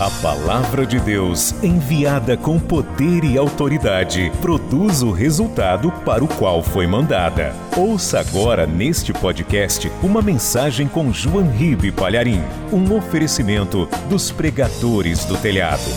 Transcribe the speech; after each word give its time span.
A 0.00 0.08
palavra 0.22 0.86
de 0.86 1.00
Deus, 1.00 1.52
enviada 1.60 2.36
com 2.36 2.56
poder 2.56 3.24
e 3.24 3.36
autoridade, 3.36 4.30
produz 4.40 5.02
o 5.02 5.10
resultado 5.10 5.90
para 6.04 6.22
o 6.22 6.28
qual 6.28 6.62
foi 6.62 6.86
mandada. 6.86 7.52
Ouça 7.76 8.20
agora 8.20 8.64
neste 8.64 9.12
podcast 9.12 9.90
uma 10.00 10.22
mensagem 10.22 10.86
com 10.86 11.12
João 11.12 11.50
Ribe 11.50 11.90
Palharim, 11.90 12.40
um 12.72 12.96
oferecimento 12.96 13.88
dos 14.08 14.30
pregadores 14.30 15.24
do 15.24 15.36
telhado. 15.36 15.90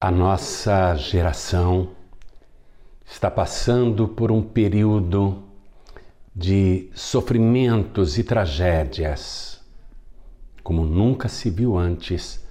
A 0.00 0.10
nossa 0.10 0.94
geração 0.94 1.90
está 3.04 3.30
passando 3.30 4.08
por 4.08 4.32
um 4.32 4.40
período 4.40 5.42
de 6.34 6.88
sofrimentos 6.94 8.16
e 8.16 8.24
tragédias 8.24 9.60
como 10.62 10.84
nunca 10.84 11.28
se 11.28 11.50
viu 11.50 11.76
antes 11.76 12.44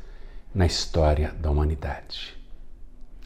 na 0.55 0.65
história 0.65 1.33
da 1.33 1.51
humanidade. 1.51 2.33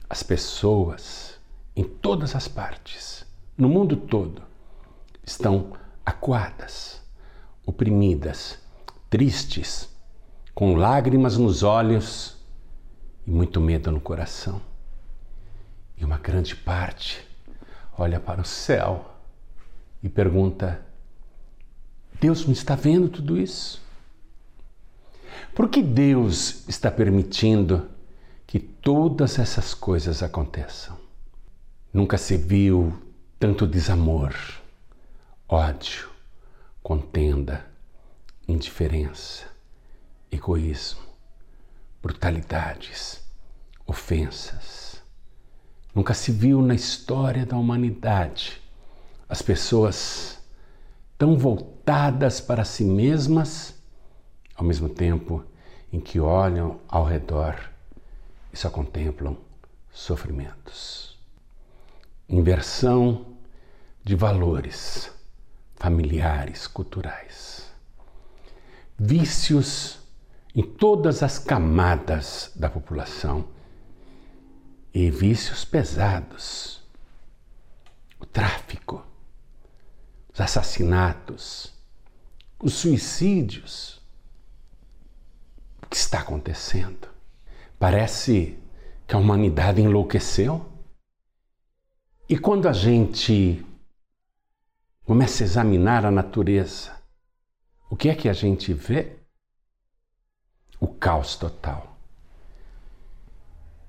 As 0.10 0.24
pessoas 0.24 1.40
em 1.76 1.84
todas 1.84 2.36
as 2.36 2.48
partes, 2.48 3.24
no 3.56 3.70
mundo 3.70 3.96
todo, 3.96 4.42
estão 5.24 5.74
acuadas, 6.04 7.00
oprimidas, 7.64 8.58
tristes, 9.12 9.88
com 10.56 10.74
lágrimas 10.74 11.38
nos 11.38 11.62
olhos 11.62 12.36
e 13.28 13.30
muito 13.30 13.62
medo 13.62 13.92
no 13.92 14.02
coração. 14.02 14.60
E 15.96 16.04
uma 16.04 16.18
grande 16.18 16.56
parte 16.56 17.24
olha 17.96 18.20
para 18.20 18.42
o 18.42 18.46
céu 18.46 19.14
e 20.02 20.10
pergunta: 20.10 20.84
Deus 22.20 22.44
não 22.46 22.54
está 22.54 22.74
vendo 22.74 23.08
tudo 23.08 23.38
isso? 23.38 23.88
Por 25.60 25.68
que 25.68 25.84
Deus 25.84 26.66
está 26.70 26.90
permitindo 26.90 27.90
que 28.48 28.58
todas 28.58 29.38
essas 29.40 29.74
coisas 29.74 30.24
aconteçam? 30.24 30.98
Nunca 31.92 32.18
se 32.18 32.38
viu 32.38 32.98
tanto 33.38 33.68
desamor, 33.68 34.34
ódio, 35.50 36.08
contenda, 36.82 37.66
indiferença, 38.48 39.48
egoísmo, 40.32 41.02
brutalidades, 42.02 43.22
ofensas. 43.86 45.04
Nunca 45.94 46.14
se 46.14 46.32
viu 46.32 46.62
na 46.62 46.74
história 46.74 47.46
da 47.46 47.58
humanidade 47.58 48.62
as 49.28 49.42
pessoas 49.42 50.40
tão 51.18 51.38
voltadas 51.38 52.40
para 52.40 52.64
si 52.64 52.86
mesmas 52.86 53.78
ao 54.56 54.66
mesmo 54.66 54.90
tempo 54.90 55.49
em 55.92 56.00
que 56.00 56.20
olham 56.20 56.80
ao 56.88 57.04
redor 57.04 57.70
e 58.54 58.58
só 58.58 58.70
contemplam 58.70 59.38
sofrimentos. 59.92 61.18
Inversão 62.28 63.26
de 64.04 64.16
valores 64.16 65.12
familiares, 65.76 66.68
culturais. 66.68 67.72
Vícios 68.98 70.00
em 70.54 70.64
todas 70.64 71.24
as 71.24 71.40
camadas 71.40 72.52
da 72.56 72.70
população 72.70 73.48
e 74.94 75.10
vícios 75.10 75.64
pesados. 75.64 76.82
O 78.20 78.26
tráfico, 78.26 79.06
os 80.34 80.42
assassinatos, 80.42 81.74
os 82.62 82.74
suicídios 82.74 83.99
que 85.90 85.96
está 85.96 86.20
acontecendo? 86.20 87.08
Parece 87.80 88.60
que 89.08 89.16
a 89.16 89.18
humanidade 89.18 89.82
enlouqueceu. 89.82 90.66
E 92.28 92.38
quando 92.38 92.70
a 92.70 92.74
gente 92.74 93.66
começa 95.04 95.44
a 95.44 95.46
examinar 95.46 96.06
a 96.06 96.12
natureza, 96.12 96.96
o 97.90 97.96
que 97.96 98.10
é 98.10 98.16
que 98.16 98.30
a 98.30 98.34
gente 98.34 98.72
vê? 98.72 99.18
O 100.80 100.88
caos 100.88 101.36
total. 101.36 101.98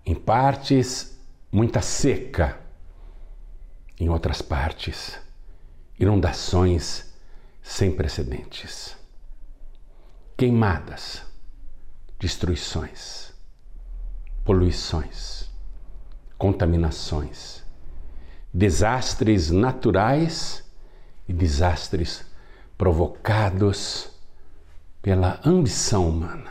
Em 0.07 0.15
partes, 0.15 1.19
muita 1.53 1.83
seca. 1.83 2.59
Em 3.99 4.09
outras 4.09 4.41
partes, 4.41 5.21
inundações 5.99 7.13
sem 7.63 7.95
precedentes. 7.95 8.97
Queimadas 10.39 11.30
destruições, 12.21 13.33
poluições, 14.45 15.51
contaminações, 16.37 17.65
desastres 18.53 19.51
naturais 19.51 20.63
e 21.27 21.33
desastres 21.33 22.27
provocados 22.77 24.11
pela 25.01 25.41
ambição 25.45 26.11
humana, 26.11 26.51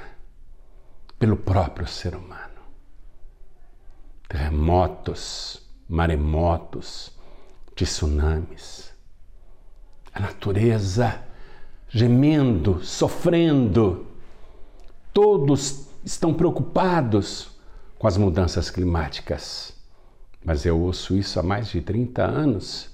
pelo 1.20 1.38
próprio 1.38 1.88
ser 1.88 2.16
humano. 2.16 2.50
Terremotos, 4.28 5.62
maremotos, 5.88 7.12
tsunamis. 7.76 8.92
A 10.14 10.20
natureza 10.20 11.24
gemendo, 11.90 12.84
sofrendo 12.84 14.09
Todos 15.14 15.88
estão 16.04 16.34
preocupados 16.34 17.50
com 17.98 18.08
as 18.08 18.18
mudanças 18.18 18.70
climáticas. 18.70 19.74
Mas 20.44 20.66
eu 20.66 20.80
ouço 20.80 21.18
isso 21.18 21.40
há 21.40 21.44
mais 21.44 21.68
de 21.68 21.82
30 21.82 22.24
anos 22.24 22.90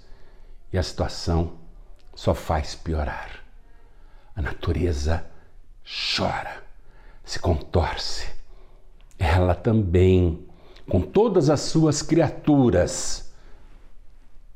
e 0.73 0.77
a 0.77 0.83
situação 0.83 1.53
só 2.15 2.33
faz 2.33 2.73
piorar. 2.73 3.43
A 4.35 4.41
natureza 4.41 5.25
chora, 5.85 6.63
se 7.23 7.39
contorce. 7.39 8.27
Ela 9.17 9.53
também, 9.53 10.45
com 10.89 11.01
todas 11.01 11.49
as 11.49 11.61
suas 11.61 12.01
criaturas 12.01 13.31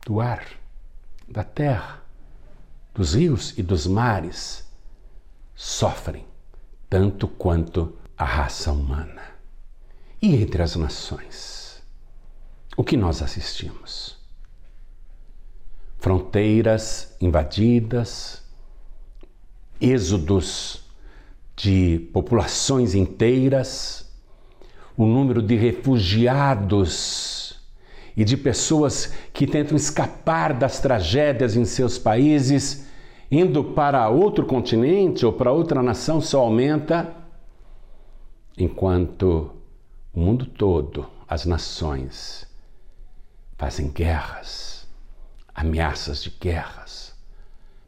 do 0.06 0.20
ar, 0.20 0.46
da 1.28 1.44
terra, 1.44 2.02
dos 2.94 3.14
rios 3.14 3.58
e 3.58 3.64
dos 3.64 3.86
mares, 3.86 4.68
sofrem 5.56 6.26
tanto 6.90 7.28
quanto 7.28 7.94
a 8.18 8.26
raça 8.26 8.72
humana. 8.72 9.22
E 10.22 10.36
entre 10.36 10.62
as 10.62 10.76
nações, 10.76 11.82
o 12.76 12.84
que 12.84 12.98
nós 12.98 13.22
assistimos? 13.22 14.18
Fronteiras 16.00 17.16
invadidas, 17.22 18.42
êxodos 19.80 20.82
de 21.56 22.10
populações 22.12 22.96
inteiras, 22.96 24.10
o 24.98 25.06
número 25.06 25.42
de 25.42 25.56
refugiados 25.56 27.62
e 28.16 28.26
de 28.26 28.36
pessoas 28.36 29.14
que 29.32 29.48
tentam 29.48 29.78
escapar 29.78 30.54
das 30.54 30.80
tragédias 30.80 31.56
em 31.56 31.64
seus 31.64 31.98
países 31.98 32.89
indo 33.32 33.64
para 33.64 34.10
outro 34.10 34.46
continente 34.46 35.26
ou 35.26 35.32
para 35.32 35.52
outra 35.52 35.84
nação 35.84 36.20
só 36.20 36.40
aumenta, 36.42 37.14
enquanto 38.58 39.52
o 40.14 40.20
mundo 40.20 40.46
todo, 40.46 41.06
as 41.28 41.46
nações, 41.46 42.48
fazem 43.58 43.90
guerras, 43.90 44.88
ameaças 45.54 46.24
de 46.24 46.32
guerras, 46.32 47.14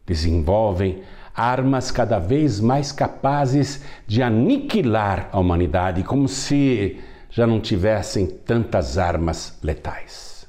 desenvolvem 0.06 1.03
armas 1.34 1.90
cada 1.90 2.19
vez 2.19 2.59
mais 2.59 2.91
capazes 2.91 3.84
de 4.06 4.22
aniquilar 4.22 5.29
a 5.31 5.40
humanidade, 5.40 6.03
como 6.03 6.28
se 6.28 7.02
já 7.29 7.47
não 7.47 7.59
tivessem 7.59 8.28
tantas 8.28 8.97
armas 8.97 9.58
letais. 9.64 10.46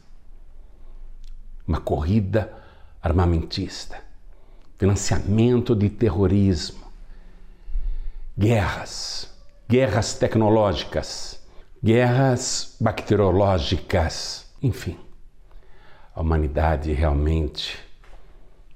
Uma 1.67 1.81
corrida 1.81 2.53
armamentista 3.00 4.12
financiamento 4.82 5.76
de 5.76 5.88
terrorismo, 5.88 6.82
guerras, 8.37 9.32
guerras 9.69 10.14
tecnológicas, 10.14 11.40
guerras 11.81 12.76
bacteriológicas, 12.81 14.44
enfim. 14.61 14.99
A 16.12 16.20
humanidade 16.20 16.93
realmente 16.93 17.79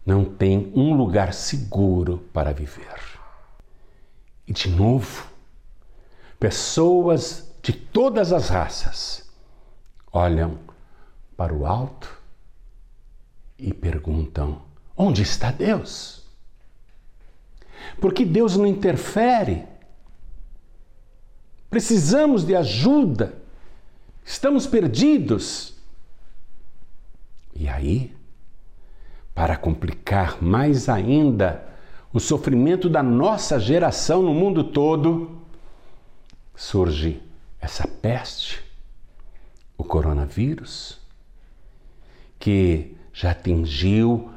não 0.06 0.24
tem 0.24 0.72
um 0.76 0.94
lugar 0.94 1.34
seguro 1.34 2.18
para 2.32 2.52
viver. 2.52 3.00
E 4.46 4.52
de 4.52 4.68
novo, 4.68 5.26
pessoas 6.38 7.52
de 7.60 7.72
todas 7.72 8.32
as 8.32 8.48
raças 8.48 9.28
olham 10.12 10.56
para 11.36 11.52
o 11.52 11.66
alto 11.66 12.16
e 13.58 13.74
perguntam: 13.74 14.65
Onde 14.96 15.22
está 15.22 15.50
Deus? 15.50 16.24
Porque 18.00 18.24
Deus 18.24 18.56
não 18.56 18.66
interfere. 18.66 19.64
Precisamos 21.68 22.44
de 22.44 22.54
ajuda. 22.56 23.34
Estamos 24.24 24.66
perdidos. 24.66 25.74
E 27.54 27.68
aí, 27.68 28.14
para 29.34 29.56
complicar 29.56 30.42
mais 30.42 30.88
ainda 30.88 31.66
o 32.12 32.18
sofrimento 32.20 32.88
da 32.88 33.02
nossa 33.02 33.60
geração 33.60 34.22
no 34.22 34.32
mundo 34.32 34.64
todo, 34.64 35.38
surge 36.54 37.22
essa 37.60 37.86
peste, 37.86 38.62
o 39.76 39.84
coronavírus, 39.84 40.98
que 42.38 42.96
já 43.12 43.32
atingiu 43.32 44.30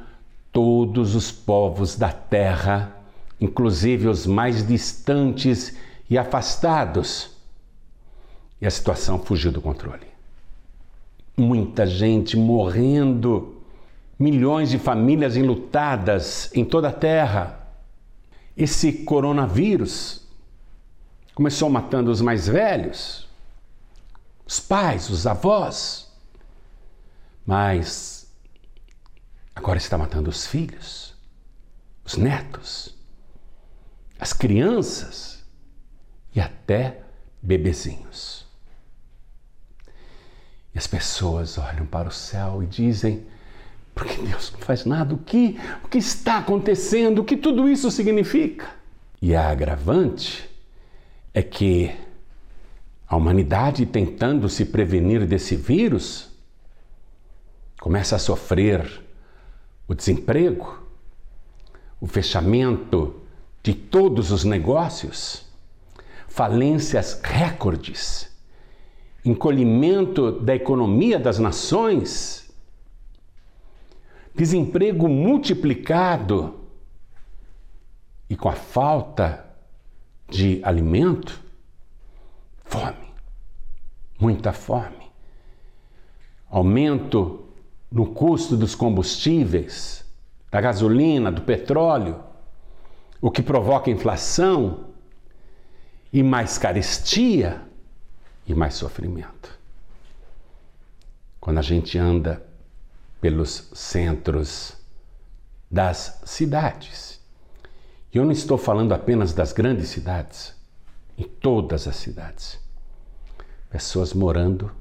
todos 0.51 1.16
os 1.16 1.31
povos 1.31 1.96
da 1.96 2.12
terra, 2.12 2.96
inclusive 3.40 4.07
os 4.07 4.25
mais 4.25 4.66
distantes 4.66 5.78
e 6.10 6.18
afastados. 6.18 7.38
E 8.62 8.68
a 8.68 8.72
situação 8.72 9.19
fugiu 9.19 9.51
do 9.51 9.62
controle. 9.62 10.07
Muita 11.38 11.88
gente 11.88 12.36
morrendo, 12.36 13.62
milhões 14.18 14.69
de 14.69 14.78
famílias 14.78 15.38
enlutadas 15.38 16.52
em 16.54 16.66
toda 16.66 16.90
a 16.90 16.94
terra. 16.94 17.68
Esse 18.57 18.92
coronavírus 18.92 20.28
começou 21.34 21.69
matando 21.69 22.12
os 22.12 22.19
mais 22.19 22.48
velhos, 22.48 23.30
os 24.45 24.60
pais, 24.60 25.10
os 25.10 25.25
avós, 25.25 26.12
mas 27.45 28.19
agora 29.60 29.78
está 29.78 29.98
matando 29.98 30.30
os 30.30 30.48
filhos, 30.48 31.14
os 32.06 32.16
netos, 32.16 32.96
as 34.18 34.32
crianças 34.32 35.44
e 36.34 36.40
até 36.40 37.02
bebezinhos. 37.42 38.48
E 40.74 40.78
as 40.78 40.88
pessoas 40.88 41.58
olham 41.58 41.86
para 41.86 42.08
o 42.08 42.12
céu 42.12 42.64
e 42.64 42.68
dizem: 42.68 43.28
por 43.94 44.08
que 44.08 44.22
Deus 44.22 44.50
não 44.54 44.60
faz 44.62 44.86
nada? 44.86 45.14
O 45.14 45.18
que, 45.18 45.60
o 45.84 45.90
que 45.90 45.98
está 45.98 46.38
acontecendo? 46.38 47.20
O 47.20 47.26
que 47.26 47.36
tudo 47.36 47.68
isso 47.68 47.92
significa? 47.92 48.66
E 49.22 49.36
a 49.36 49.50
agravante 49.50 50.50
é 51.34 51.44
que 51.44 51.94
a 53.06 53.18
humanidade, 53.18 53.86
tentando 53.86 54.48
se 54.48 54.64
prevenir 54.64 55.26
desse 55.28 55.56
vírus, 55.58 56.30
começa 57.82 58.16
a 58.16 58.20
sofrer 58.20 59.09
o 59.90 59.96
desemprego, 59.96 60.84
o 62.00 62.06
fechamento 62.06 63.24
de 63.64 63.74
todos 63.74 64.32
os 64.32 64.44
negócios, 64.44 65.52
falências 66.28 67.20
recordes, 67.24 68.30
encolhimento 69.26 70.32
da 70.42 70.56
economia 70.56 71.20
das 71.20 71.40
nações, 71.40 72.54
desemprego 74.36 75.10
multiplicado 75.10 76.60
e 78.30 78.36
com 78.36 78.48
a 78.48 78.56
falta 78.56 79.44
de 80.30 80.62
alimento, 80.64 81.42
fome, 82.64 83.12
muita 84.20 84.54
fome. 84.54 85.10
Aumento 86.48 87.49
no 87.92 88.14
custo 88.14 88.56
dos 88.56 88.76
combustíveis, 88.76 90.06
da 90.52 90.62
gasolina, 90.62 91.32
do 91.32 91.42
petróleo, 91.42 92.24
o 93.22 93.32
que 93.32 93.42
provoca 93.42 93.90
inflação 93.90 94.86
e 96.14 96.24
mais 96.24 96.58
carestia 96.58 97.62
e 98.46 98.54
mais 98.54 98.76
sofrimento. 98.76 99.58
Quando 101.40 101.58
a 101.58 101.64
gente 101.64 101.98
anda 101.98 102.46
pelos 103.20 103.70
centros 103.74 104.78
das 105.70 106.22
cidades, 106.26 107.20
e 108.14 108.18
eu 108.18 108.26
não 108.26 108.32
estou 108.32 108.58
falando 108.58 108.94
apenas 108.94 109.34
das 109.34 109.54
grandes 109.54 109.90
cidades, 109.90 110.56
em 111.18 111.24
todas 111.24 111.88
as 111.88 111.96
cidades. 111.96 112.60
Pessoas 113.70 114.14
morando 114.14 114.72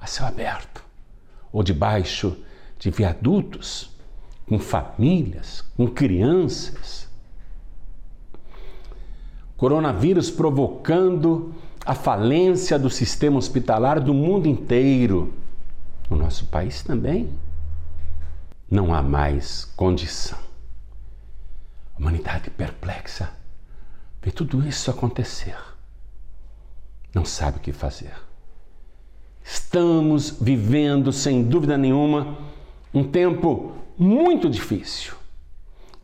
a 0.00 0.06
céu 0.06 0.26
aberto 0.26 0.83
ou 1.54 1.62
debaixo 1.62 2.36
de 2.78 2.90
viadutos, 2.90 3.90
com 4.46 4.58
famílias, 4.58 5.62
com 5.74 5.86
crianças. 5.86 7.08
Coronavírus 9.56 10.30
provocando 10.30 11.54
a 11.86 11.94
falência 11.94 12.78
do 12.78 12.90
sistema 12.90 13.38
hospitalar 13.38 13.98
do 14.00 14.12
mundo 14.12 14.46
inteiro. 14.46 15.32
No 16.10 16.18
nosso 16.18 16.44
país 16.46 16.82
também. 16.82 17.30
Não 18.70 18.92
há 18.92 19.00
mais 19.00 19.64
condição 19.76 20.44
a 21.94 22.00
humanidade 22.00 22.50
perplexa 22.50 23.32
vê 24.20 24.30
tudo 24.30 24.66
isso 24.66 24.90
acontecer. 24.90 25.56
Não 27.14 27.24
sabe 27.24 27.58
o 27.58 27.60
que 27.60 27.72
fazer. 27.72 28.14
Estamos 29.44 30.38
vivendo, 30.40 31.12
sem 31.12 31.44
dúvida 31.44 31.76
nenhuma, 31.76 32.38
um 32.92 33.04
tempo 33.04 33.74
muito 33.98 34.48
difícil. 34.48 35.14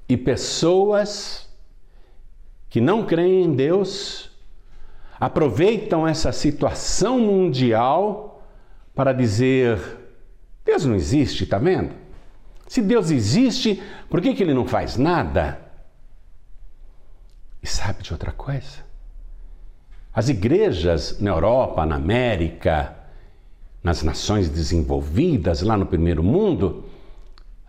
E 0.07 0.17
pessoas 0.17 1.49
que 2.69 2.81
não 2.81 3.07
creem 3.07 3.45
em 3.45 3.55
Deus 3.55 4.31
aproveitam 5.19 6.07
essa 6.07 6.33
situação 6.33 7.19
mundial 7.19 8.47
para 8.95 9.13
dizer: 9.13 9.81
Deus 10.65 10.85
não 10.85 10.95
existe, 10.95 11.47
tá 11.47 11.59
vendo? 11.59 11.95
Se 12.69 12.83
Deus 12.83 13.11
existe, 13.11 13.83
por 14.09 14.21
que, 14.21 14.35
que 14.35 14.43
ele 14.43 14.55
não 14.55 14.67
faz 14.67 14.97
nada? 14.97 15.61
E 17.63 17.67
sabe 17.67 18.03
de 18.03 18.13
outra 18.13 18.33
coisa? 18.33 18.85
As 20.13 20.29
igrejas 20.29 21.21
na 21.21 21.31
Europa, 21.31 21.87
na 21.87 21.97
América, 21.97 23.00
nas 23.83 24.03
nações 24.03 24.49
desenvolvidas, 24.49 25.63
lá 25.63 25.77
no 25.77 25.87
primeiro 25.87 26.23
mundo, 26.23 26.85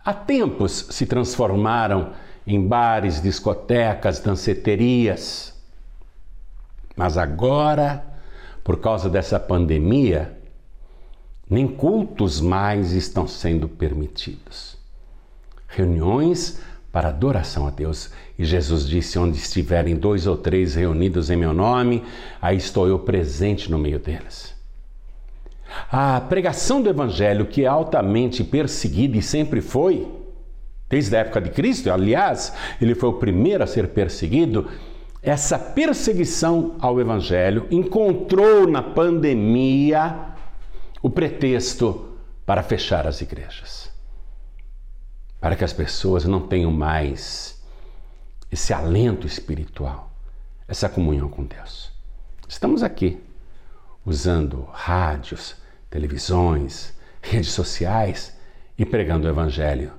há 0.04 0.12
tempos 0.12 0.86
se 0.90 1.06
transformaram 1.06 2.12
em 2.46 2.66
bares, 2.66 3.22
discotecas, 3.22 4.20
danceterias. 4.20 5.54
Mas 6.94 7.16
agora, 7.16 8.04
por 8.62 8.78
causa 8.80 9.08
dessa 9.08 9.40
pandemia, 9.40 10.36
nem 11.48 11.66
cultos 11.66 12.40
mais 12.40 12.92
estão 12.92 13.26
sendo 13.26 13.68
permitidos. 13.68 14.76
Reuniões 15.68 16.60
para 16.92 17.08
adoração 17.08 17.66
a 17.66 17.70
Deus. 17.70 18.10
E 18.38 18.44
Jesus 18.44 18.86
disse: 18.86 19.18
Onde 19.18 19.38
estiverem 19.38 19.96
dois 19.96 20.26
ou 20.26 20.36
três 20.36 20.74
reunidos 20.74 21.30
em 21.30 21.36
meu 21.36 21.54
nome, 21.54 22.04
aí 22.40 22.56
estou 22.58 22.86
eu 22.86 22.98
presente 22.98 23.70
no 23.70 23.78
meio 23.78 23.98
deles. 23.98 24.54
A 25.90 26.20
pregação 26.20 26.82
do 26.82 26.88
Evangelho, 26.88 27.46
que 27.46 27.64
é 27.64 27.66
altamente 27.66 28.42
perseguida 28.42 29.16
e 29.16 29.22
sempre 29.22 29.60
foi, 29.60 30.08
desde 30.88 31.16
a 31.16 31.20
época 31.20 31.40
de 31.40 31.50
Cristo, 31.50 31.90
aliás, 31.90 32.52
ele 32.80 32.94
foi 32.94 33.08
o 33.08 33.14
primeiro 33.14 33.64
a 33.64 33.66
ser 33.66 33.88
perseguido. 33.88 34.68
Essa 35.22 35.58
perseguição 35.58 36.76
ao 36.80 37.00
Evangelho 37.00 37.66
encontrou 37.70 38.66
na 38.66 38.82
pandemia 38.82 40.34
o 41.00 41.08
pretexto 41.08 42.16
para 42.44 42.62
fechar 42.62 43.06
as 43.06 43.20
igrejas 43.20 43.92
para 45.42 45.56
que 45.56 45.64
as 45.64 45.72
pessoas 45.72 46.24
não 46.24 46.46
tenham 46.46 46.70
mais 46.70 47.60
esse 48.48 48.72
alento 48.72 49.26
espiritual, 49.26 50.12
essa 50.68 50.88
comunhão 50.88 51.28
com 51.28 51.44
Deus. 51.44 51.90
Estamos 52.48 52.84
aqui 52.84 53.20
usando 54.06 54.62
rádios, 54.72 55.56
televisões, 55.92 56.94
redes 57.20 57.52
sociais 57.52 58.34
e 58.78 58.84
pregando 58.84 59.26
o 59.26 59.30
Evangelho. 59.30 59.92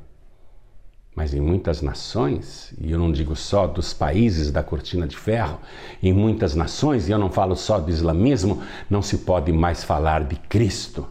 Mas 1.16 1.36
em 1.36 1.40
muitas 1.40 1.84
nações, 1.84 2.74
e 2.82 2.92
eu 2.92 2.98
não 2.98 3.12
digo 3.12 3.36
só 3.36 3.68
dos 3.68 3.94
países 3.94 4.50
da 4.52 4.64
cortina 4.64 5.06
de 5.08 5.16
ferro, 5.16 5.60
em 6.02 6.12
muitas 6.12 6.56
nações, 6.56 7.08
e 7.08 7.12
eu 7.12 7.20
não 7.20 7.30
falo 7.30 7.56
só 7.56 7.80
do 7.80 7.92
islamismo, 7.92 8.64
não 8.90 9.04
se 9.04 9.20
pode 9.20 9.54
mais 9.54 9.84
falar 9.84 10.24
de 10.24 10.36
Cristo. 10.36 11.08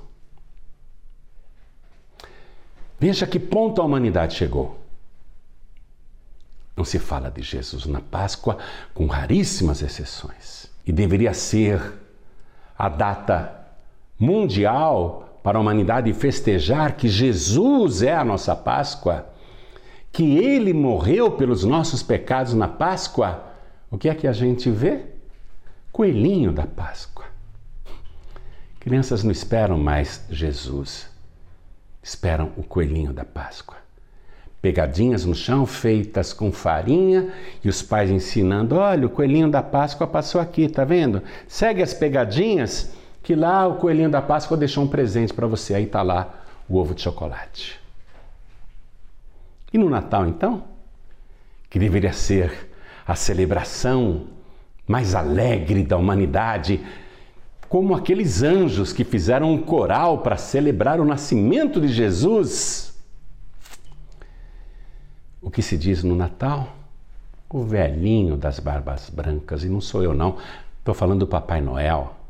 Veja 2.98 3.24
que 3.24 3.38
ponto 3.38 3.80
a 3.80 3.84
humanidade 3.84 4.34
chegou. 4.34 4.80
Não 6.76 6.84
se 6.84 6.98
fala 6.98 7.30
de 7.30 7.42
Jesus 7.42 7.86
na 7.86 8.00
Páscoa, 8.00 8.58
com 8.92 9.06
raríssimas 9.06 9.80
exceções. 9.80 10.66
E 10.84 10.90
deveria 10.90 11.32
ser 11.32 11.80
a 12.76 12.88
data 12.88 13.61
mundial 14.22 15.38
para 15.42 15.58
a 15.58 15.60
humanidade 15.60 16.12
festejar 16.12 16.96
que 16.96 17.08
Jesus 17.08 18.02
é 18.02 18.14
a 18.14 18.24
nossa 18.24 18.54
Páscoa, 18.54 19.26
que 20.12 20.38
ele 20.38 20.72
morreu 20.72 21.32
pelos 21.32 21.64
nossos 21.64 22.02
pecados 22.02 22.54
na 22.54 22.68
Páscoa. 22.68 23.42
O 23.90 23.98
que 23.98 24.08
é 24.08 24.14
que 24.14 24.28
a 24.28 24.32
gente 24.32 24.70
vê? 24.70 25.12
coelhinho 25.92 26.52
da 26.52 26.66
Páscoa. 26.66 27.26
Crianças 28.80 29.22
não 29.22 29.30
esperam 29.30 29.76
mais 29.76 30.24
Jesus, 30.30 31.06
esperam 32.02 32.50
o 32.56 32.62
coelhinho 32.62 33.12
da 33.12 33.24
Páscoa. 33.24 33.76
Pegadinhas 34.62 35.24
no 35.24 35.34
chão 35.34 35.66
feitas 35.66 36.32
com 36.32 36.50
farinha 36.50 37.32
e 37.62 37.68
os 37.68 37.82
pais 37.82 38.10
ensinando: 38.10 38.76
olha, 38.76 39.06
o 39.06 39.10
coelhinho 39.10 39.50
da 39.50 39.62
Páscoa 39.62 40.06
passou 40.06 40.40
aqui, 40.40 40.68
tá 40.68 40.84
vendo? 40.84 41.22
Segue 41.46 41.82
as 41.82 41.92
pegadinhas 41.92 42.92
que 43.22 43.34
lá 43.34 43.66
o 43.66 43.76
coelhinho 43.76 44.10
da 44.10 44.20
Páscoa 44.20 44.56
deixou 44.56 44.84
um 44.84 44.88
presente 44.88 45.32
para 45.32 45.46
você. 45.46 45.74
Aí 45.74 45.86
tá 45.86 46.02
lá 46.02 46.42
o 46.68 46.76
ovo 46.76 46.94
de 46.94 47.02
chocolate. 47.02 47.80
E 49.72 49.78
no 49.78 49.88
Natal, 49.88 50.26
então, 50.26 50.64
que 51.70 51.78
deveria 51.78 52.12
ser 52.12 52.70
a 53.06 53.14
celebração 53.14 54.26
mais 54.86 55.14
alegre 55.14 55.82
da 55.82 55.96
humanidade, 55.96 56.84
como 57.68 57.94
aqueles 57.94 58.42
anjos 58.42 58.92
que 58.92 59.04
fizeram 59.04 59.50
um 59.50 59.62
coral 59.62 60.18
para 60.18 60.36
celebrar 60.36 61.00
o 61.00 61.04
nascimento 61.04 61.80
de 61.80 61.88
Jesus. 61.88 62.94
O 65.40 65.50
que 65.50 65.62
se 65.62 65.78
diz 65.78 66.02
no 66.02 66.14
Natal? 66.14 66.76
O 67.48 67.64
velhinho 67.64 68.36
das 68.36 68.58
barbas 68.58 69.08
brancas, 69.08 69.64
e 69.64 69.68
não 69.68 69.80
sou 69.80 70.02
eu 70.02 70.12
não, 70.12 70.36
estou 70.78 70.94
falando 70.94 71.20
do 71.20 71.26
Papai 71.26 71.60
Noel. 71.60 72.21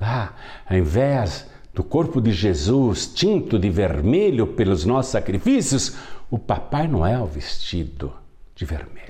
Lá, 0.00 0.34
ao 0.68 0.76
invés 0.76 1.48
do 1.74 1.82
corpo 1.82 2.20
de 2.20 2.32
Jesus 2.32 3.06
tinto 3.06 3.58
de 3.58 3.70
vermelho 3.70 4.46
pelos 4.46 4.84
nossos 4.84 5.12
sacrifícios, 5.12 5.96
o 6.30 6.38
Papai 6.38 6.86
Noel 6.86 7.26
vestido 7.26 8.12
de 8.54 8.64
vermelho. 8.64 9.08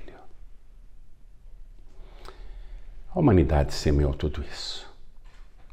A 3.14 3.18
humanidade 3.18 3.72
semeou 3.72 4.14
tudo 4.14 4.44
isso. 4.44 4.86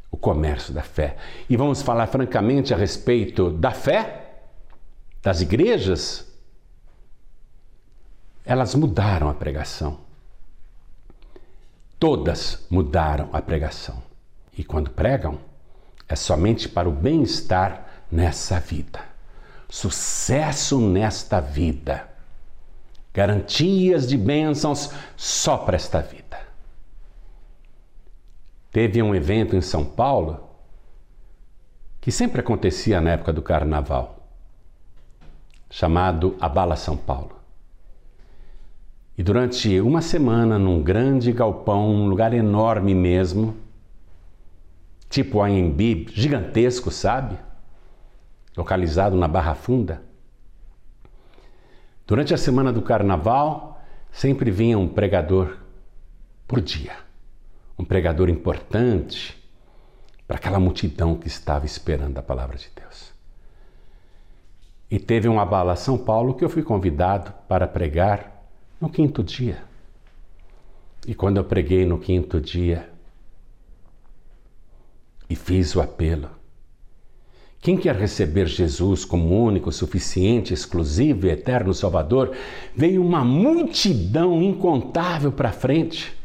O 0.10 0.18
comércio 0.18 0.74
da 0.74 0.82
fé. 0.82 1.18
E 1.50 1.58
vamos 1.58 1.82
falar 1.82 2.08
francamente 2.08 2.74
a 2.74 2.78
respeito 2.78 3.52
da 3.52 3.72
fé, 3.72 4.34
das 5.22 5.42
igrejas. 5.42 6.26
Elas 8.46 8.74
mudaram 8.74 9.30
a 9.30 9.34
pregação. 9.34 10.00
Todas 12.00 12.66
mudaram 12.70 13.30
a 13.34 13.42
pregação. 13.42 14.02
E 14.58 14.64
quando 14.64 14.90
pregam, 14.90 15.40
é 16.08 16.16
somente 16.16 16.70
para 16.70 16.88
o 16.88 16.92
bem-estar 16.92 17.86
nessa 18.12 18.60
vida. 18.60 19.02
Sucesso 19.68 20.80
nesta 20.80 21.40
vida. 21.40 22.08
Garantias 23.14 24.08
de 24.08 24.18
bênçãos 24.18 24.92
só 25.18 25.58
para 25.58 25.76
esta 25.76 26.02
vida. 26.02 26.40
Teve 28.72 29.02
um 29.02 29.16
evento 29.16 29.56
em 29.56 29.62
São 29.62 29.86
Paulo 29.86 30.50
que 32.02 32.12
sempre 32.12 32.42
acontecia 32.42 33.02
na 33.02 33.12
época 33.12 33.34
do 33.34 33.42
carnaval, 33.42 34.28
chamado 35.70 36.36
Abala 36.40 36.76
São 36.76 36.96
Paulo. 36.96 37.36
E 39.18 39.24
durante 39.24 39.80
uma 39.80 40.02
semana, 40.02 40.60
num 40.60 40.84
grande 40.84 41.32
galpão, 41.32 41.90
um 41.90 42.08
lugar 42.08 42.34
enorme 42.34 42.94
mesmo, 42.94 43.56
tipo 45.10 45.42
AMB, 45.42 46.08
gigantesco, 46.12 46.92
sabe? 46.92 47.38
Localizado 48.56 49.16
na 49.16 49.28
Barra 49.28 49.56
Funda. 49.56 50.02
Durante 52.08 52.34
a 52.34 52.38
semana 52.38 52.72
do 52.72 52.82
carnaval, 52.82 53.82
sempre 54.12 54.52
vinha 54.52 54.78
um 54.78 54.88
pregador 54.88 55.58
por 56.48 56.62
dia 56.62 57.06
um 57.78 57.84
pregador 57.84 58.30
importante 58.30 59.42
para 60.28 60.38
aquela 60.38 60.60
multidão 60.60 61.16
que 61.16 61.28
estava 61.28 61.66
esperando 61.66 62.18
a 62.18 62.24
palavra 62.24 62.58
de 62.58 62.70
Deus. 62.76 63.14
E 64.90 64.98
teve 64.98 65.28
um 65.28 65.40
abala 65.40 65.76
São 65.76 65.98
Paulo 65.98 66.34
que 66.34 66.44
eu 66.44 66.50
fui 66.50 66.64
convidado 66.64 67.34
para 67.48 67.68
pregar 67.68 68.44
no 68.80 68.90
quinto 68.90 69.24
dia. 69.24 69.64
E 71.06 71.14
quando 71.14 71.38
eu 71.38 71.44
preguei 71.44 71.86
no 71.86 72.00
quinto 72.00 72.40
dia 72.40 72.90
e 75.30 75.36
fiz 75.36 75.76
o 75.76 75.82
apelo, 75.82 76.30
quem 77.60 77.78
quer 77.78 77.96
receber 77.96 78.46
Jesus 78.46 79.04
como 79.04 79.44
único, 79.44 79.72
suficiente, 79.72 80.54
exclusivo 80.54 81.26
e 81.26 81.32
eterno 81.32 81.74
Salvador, 81.74 82.36
veio 82.76 83.04
uma 83.04 83.24
multidão 83.24 84.42
incontável 84.42 85.32
para 85.32 85.52
frente 85.52 86.16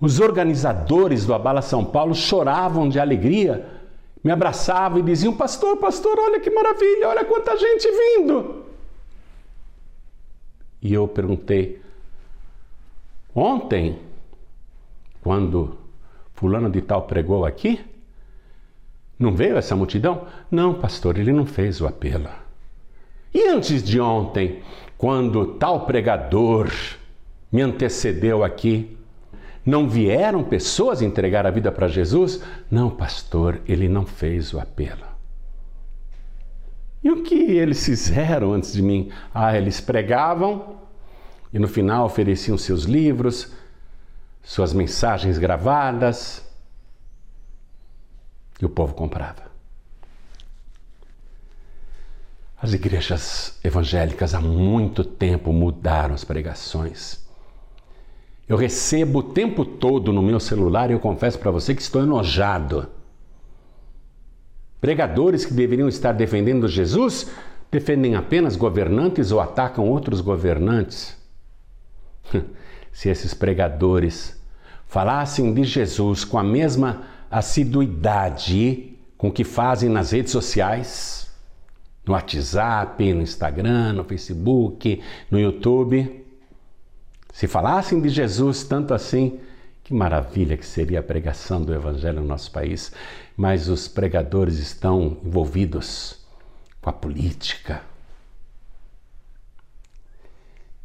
os 0.00 0.18
organizadores 0.18 1.26
do 1.26 1.34
Abala 1.34 1.60
São 1.60 1.84
Paulo 1.84 2.14
choravam 2.14 2.88
de 2.88 2.98
alegria, 2.98 3.68
me 4.24 4.30
abraçavam 4.30 4.98
e 4.98 5.02
diziam: 5.02 5.36
Pastor, 5.36 5.76
pastor, 5.76 6.18
olha 6.18 6.40
que 6.40 6.50
maravilha, 6.50 7.08
olha 7.08 7.24
quanta 7.24 7.56
gente 7.56 7.86
vindo. 7.90 8.64
E 10.80 10.94
eu 10.94 11.06
perguntei: 11.06 11.82
Ontem, 13.34 13.98
quando 15.20 15.76
Fulano 16.32 16.70
de 16.70 16.80
Tal 16.80 17.02
pregou 17.02 17.44
aqui, 17.44 17.84
não 19.20 19.34
veio 19.34 19.58
essa 19.58 19.76
multidão? 19.76 20.26
Não, 20.50 20.72
pastor, 20.72 21.18
ele 21.18 21.30
não 21.30 21.44
fez 21.44 21.78
o 21.82 21.86
apelo. 21.86 22.30
E 23.34 23.46
antes 23.48 23.82
de 23.82 24.00
ontem, 24.00 24.62
quando 24.96 25.58
tal 25.58 25.84
pregador 25.84 26.72
me 27.52 27.60
antecedeu 27.60 28.42
aqui, 28.42 28.96
não 29.64 29.86
vieram 29.86 30.42
pessoas 30.42 31.02
entregar 31.02 31.44
a 31.44 31.50
vida 31.50 31.70
para 31.70 31.86
Jesus? 31.86 32.42
Não, 32.70 32.88
pastor, 32.88 33.60
ele 33.66 33.90
não 33.90 34.06
fez 34.06 34.54
o 34.54 34.58
apelo. 34.58 35.04
E 37.04 37.10
o 37.10 37.22
que 37.22 37.34
eles 37.34 37.84
fizeram 37.84 38.54
antes 38.54 38.72
de 38.72 38.80
mim? 38.80 39.10
Ah, 39.34 39.54
eles 39.54 39.82
pregavam 39.82 40.76
e 41.52 41.58
no 41.58 41.68
final 41.68 42.06
ofereciam 42.06 42.56
seus 42.56 42.84
livros, 42.84 43.52
suas 44.42 44.72
mensagens 44.72 45.36
gravadas 45.36 46.49
e 48.60 48.64
o 48.64 48.68
povo 48.68 48.94
comprava. 48.94 49.50
As 52.62 52.74
igrejas 52.74 53.58
evangélicas 53.64 54.34
há 54.34 54.40
muito 54.40 55.02
tempo 55.02 55.52
mudaram 55.52 56.14
as 56.14 56.24
pregações. 56.24 57.18
Eu 58.46 58.56
recebo 58.56 59.20
o 59.20 59.22
tempo 59.22 59.64
todo 59.64 60.12
no 60.12 60.20
meu 60.20 60.38
celular 60.38 60.90
e 60.90 60.92
eu 60.92 61.00
confesso 61.00 61.38
para 61.38 61.50
você 61.50 61.74
que 61.74 61.80
estou 61.80 62.02
enojado. 62.02 62.88
Pregadores 64.80 65.46
que 65.46 65.54
deveriam 65.54 65.88
estar 65.88 66.12
defendendo 66.12 66.68
Jesus 66.68 67.30
defendem 67.70 68.16
apenas 68.16 68.56
governantes 68.56 69.30
ou 69.30 69.40
atacam 69.40 69.88
outros 69.88 70.20
governantes. 70.20 71.16
Se 72.92 73.08
esses 73.08 73.32
pregadores 73.32 74.38
falassem 74.86 75.54
de 75.54 75.62
Jesus 75.64 76.24
com 76.24 76.38
a 76.38 76.42
mesma 76.42 77.04
assiduidade 77.30 78.98
com 79.16 79.30
que 79.30 79.44
fazem 79.44 79.88
nas 79.88 80.10
redes 80.10 80.32
sociais, 80.32 81.30
no 82.04 82.14
WhatsApp, 82.14 83.12
no 83.14 83.22
Instagram, 83.22 83.92
no 83.92 84.04
Facebook, 84.04 85.02
no 85.30 85.38
YouTube, 85.38 86.20
se 87.32 87.46
falassem 87.46 88.00
de 88.00 88.08
Jesus 88.08 88.64
tanto 88.64 88.92
assim, 88.92 89.40
que 89.84 89.94
maravilha 89.94 90.56
que 90.56 90.66
seria 90.66 91.00
a 91.00 91.02
pregação 91.02 91.62
do 91.62 91.74
Evangelho 91.74 92.20
no 92.20 92.26
nosso 92.26 92.50
país. 92.50 92.92
Mas 93.36 93.68
os 93.68 93.88
pregadores 93.88 94.58
estão 94.58 95.18
envolvidos 95.24 96.18
com 96.80 96.90
a 96.90 96.92
política, 96.92 97.82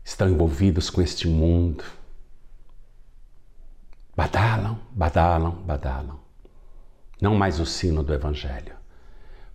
estão 0.04 0.30
envolvidos 0.30 0.90
com 0.90 1.02
este 1.02 1.28
mundo. 1.28 1.84
Badalam, 4.16 4.80
badalam, 4.92 5.52
badalam. 5.52 6.25
Não 7.26 7.34
mais 7.34 7.60
o 7.60 7.66
sino 7.66 8.04
do 8.04 8.14
Evangelho, 8.14 8.76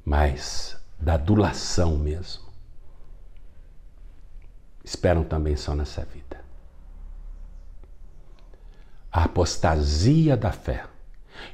mas 0.04 0.76
da 0.98 1.14
adulação 1.14 1.96
mesmo. 1.96 2.42
Esperam 4.82 5.22
também 5.22 5.54
só 5.54 5.72
nessa 5.72 6.04
vida 6.04 6.42
a 9.12 9.22
apostasia 9.22 10.36
da 10.36 10.50
fé. 10.50 10.84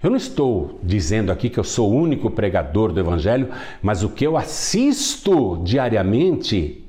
Eu 0.03 0.09
não 0.09 0.17
estou 0.17 0.81
dizendo 0.83 1.31
aqui 1.31 1.51
que 1.51 1.61
eu 1.61 1.65
sou 1.65 1.93
o 1.93 1.95
único 1.95 2.31
pregador 2.31 2.93
do 2.93 3.01
Evangelho, 3.01 3.53
mas 3.83 4.03
o 4.03 4.09
que 4.09 4.27
eu 4.27 4.39
assisto 4.39 5.63
diariamente 5.65 6.83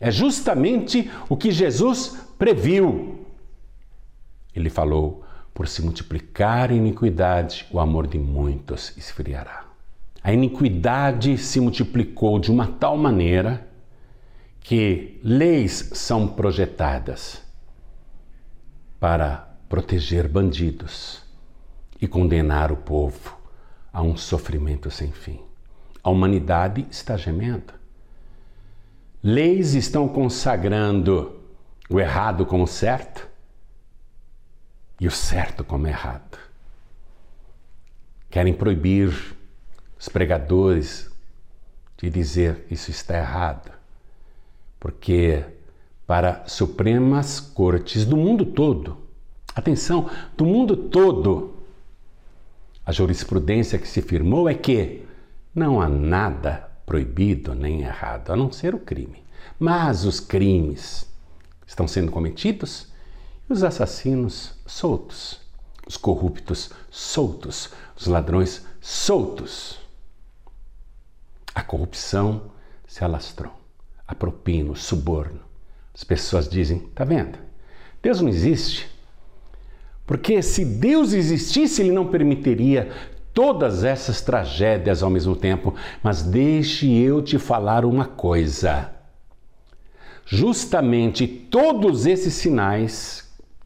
é 0.00 0.10
justamente 0.10 1.10
o 1.28 1.36
que 1.36 1.50
Jesus 1.50 2.16
previu. 2.38 3.26
Ele 4.54 4.70
falou: 4.70 5.21
por 5.54 5.68
se 5.68 5.82
multiplicar 5.82 6.70
a 6.70 6.74
iniquidade, 6.74 7.66
o 7.70 7.78
amor 7.78 8.06
de 8.06 8.18
muitos 8.18 8.96
esfriará. 8.96 9.64
A 10.22 10.32
iniquidade 10.32 11.36
se 11.36 11.60
multiplicou 11.60 12.38
de 12.38 12.50
uma 12.50 12.66
tal 12.66 12.96
maneira 12.96 13.68
que 14.60 15.20
leis 15.22 15.90
são 15.94 16.28
projetadas 16.28 17.42
para 19.00 19.48
proteger 19.68 20.28
bandidos, 20.28 21.22
e 22.02 22.08
condenar 22.08 22.72
o 22.72 22.76
povo 22.76 23.38
a 23.92 24.02
um 24.02 24.16
sofrimento 24.16 24.90
sem 24.90 25.12
fim. 25.12 25.40
A 26.02 26.10
humanidade 26.10 26.84
está 26.90 27.16
gemendo. 27.16 27.72
Leis 29.22 29.74
estão 29.74 30.08
consagrando 30.08 31.40
o 31.88 32.00
errado 32.00 32.44
como 32.44 32.66
certo 32.66 33.28
e 35.02 35.06
o 35.08 35.10
certo 35.10 35.64
como 35.64 35.88
errado. 35.88 36.38
Querem 38.30 38.54
proibir 38.54 39.12
os 39.98 40.08
pregadores 40.08 41.10
de 41.98 42.08
dizer 42.08 42.64
isso 42.70 42.92
está 42.92 43.18
errado, 43.18 43.72
porque 44.78 45.44
para 46.06 46.46
supremas 46.46 47.40
cortes 47.40 48.04
do 48.04 48.16
mundo 48.16 48.46
todo, 48.46 48.96
atenção, 49.56 50.08
do 50.36 50.46
mundo 50.46 50.76
todo, 50.76 51.56
a 52.86 52.92
jurisprudência 52.92 53.80
que 53.80 53.88
se 53.88 54.02
firmou 54.02 54.48
é 54.48 54.54
que 54.54 55.04
não 55.52 55.80
há 55.80 55.88
nada 55.88 56.70
proibido 56.86 57.56
nem 57.56 57.80
errado, 57.80 58.30
a 58.32 58.36
não 58.36 58.52
ser 58.52 58.72
o 58.72 58.78
crime. 58.78 59.24
Mas 59.58 60.04
os 60.04 60.20
crimes 60.20 61.12
estão 61.66 61.88
sendo 61.88 62.12
cometidos 62.12 62.91
os 63.52 63.62
assassinos 63.62 64.54
soltos, 64.66 65.40
os 65.86 65.96
corruptos 65.96 66.70
soltos, 66.90 67.70
os 67.96 68.06
ladrões 68.06 68.64
soltos. 68.80 69.78
A 71.54 71.62
corrupção 71.62 72.50
se 72.86 73.04
alastrou, 73.04 73.52
a 74.08 74.14
propina, 74.14 74.72
o 74.72 74.76
suborno. 74.76 75.40
As 75.94 76.02
pessoas 76.02 76.48
dizem: 76.48 76.78
tá 76.94 77.04
vendo? 77.04 77.38
Deus 78.02 78.20
não 78.20 78.28
existe. 78.28 78.90
Porque 80.06 80.42
se 80.42 80.64
Deus 80.64 81.12
existisse, 81.12 81.82
Ele 81.82 81.92
não 81.92 82.08
permitiria 82.08 82.90
todas 83.32 83.84
essas 83.84 84.20
tragédias 84.20 85.02
ao 85.02 85.10
mesmo 85.10 85.36
tempo. 85.36 85.74
Mas 86.02 86.22
deixe 86.22 86.90
eu 86.90 87.22
te 87.22 87.38
falar 87.38 87.84
uma 87.84 88.06
coisa. 88.06 88.90
Justamente 90.24 91.26
todos 91.26 92.06
esses 92.06 92.34
sinais 92.34 93.21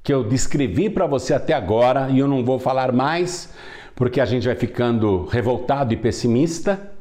que 0.06 0.14
eu 0.14 0.22
descrevi 0.22 0.88
para 0.88 1.04
você 1.04 1.34
até 1.34 1.52
agora, 1.52 2.08
e 2.10 2.20
eu 2.20 2.28
não 2.28 2.44
vou 2.44 2.60
falar 2.60 2.92
mais, 2.92 3.52
porque 3.92 4.20
a 4.20 4.24
gente 4.24 4.46
vai 4.46 4.54
ficando 4.54 5.24
revoltado 5.24 5.92
e 5.92 5.96
pessimista. 5.96 6.92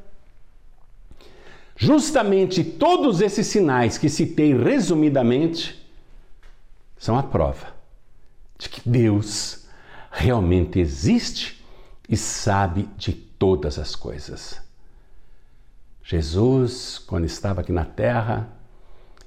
Justamente 1.75 2.63
todos 2.63 3.21
esses 3.21 3.45
sinais 3.45 3.99
que 3.99 4.09
citei 4.09 4.57
resumidamente 4.57 5.87
são 6.97 7.15
a 7.15 7.21
prova 7.21 7.75
de 8.57 8.69
que 8.69 8.81
Deus 8.89 9.67
realmente 10.09 10.79
existe 10.79 11.63
e 12.09 12.17
sabe 12.17 12.89
de 12.97 13.13
todas 13.13 13.77
as 13.77 13.95
coisas. 13.95 14.59
Jesus, 16.03 16.97
quando 16.97 17.25
estava 17.25 17.61
aqui 17.61 17.71
na 17.71 17.85
terra, 17.85 18.49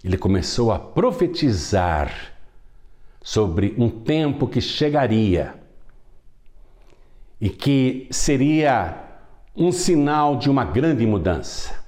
ele 0.03 0.19
começou 0.19 0.73
a 0.73 0.81
profetizar 0.81 2.38
sobre 3.29 3.75
um 3.77 3.91
tempo 3.91 4.49
que 4.49 4.59
chegaria 4.59 5.55
e 7.39 7.51
que 7.51 8.09
seria 8.11 9.05
um 9.55 9.71
sinal 9.71 10.39
de 10.39 10.49
uma 10.49 10.65
grande 10.65 11.07
mudança. 11.07 11.79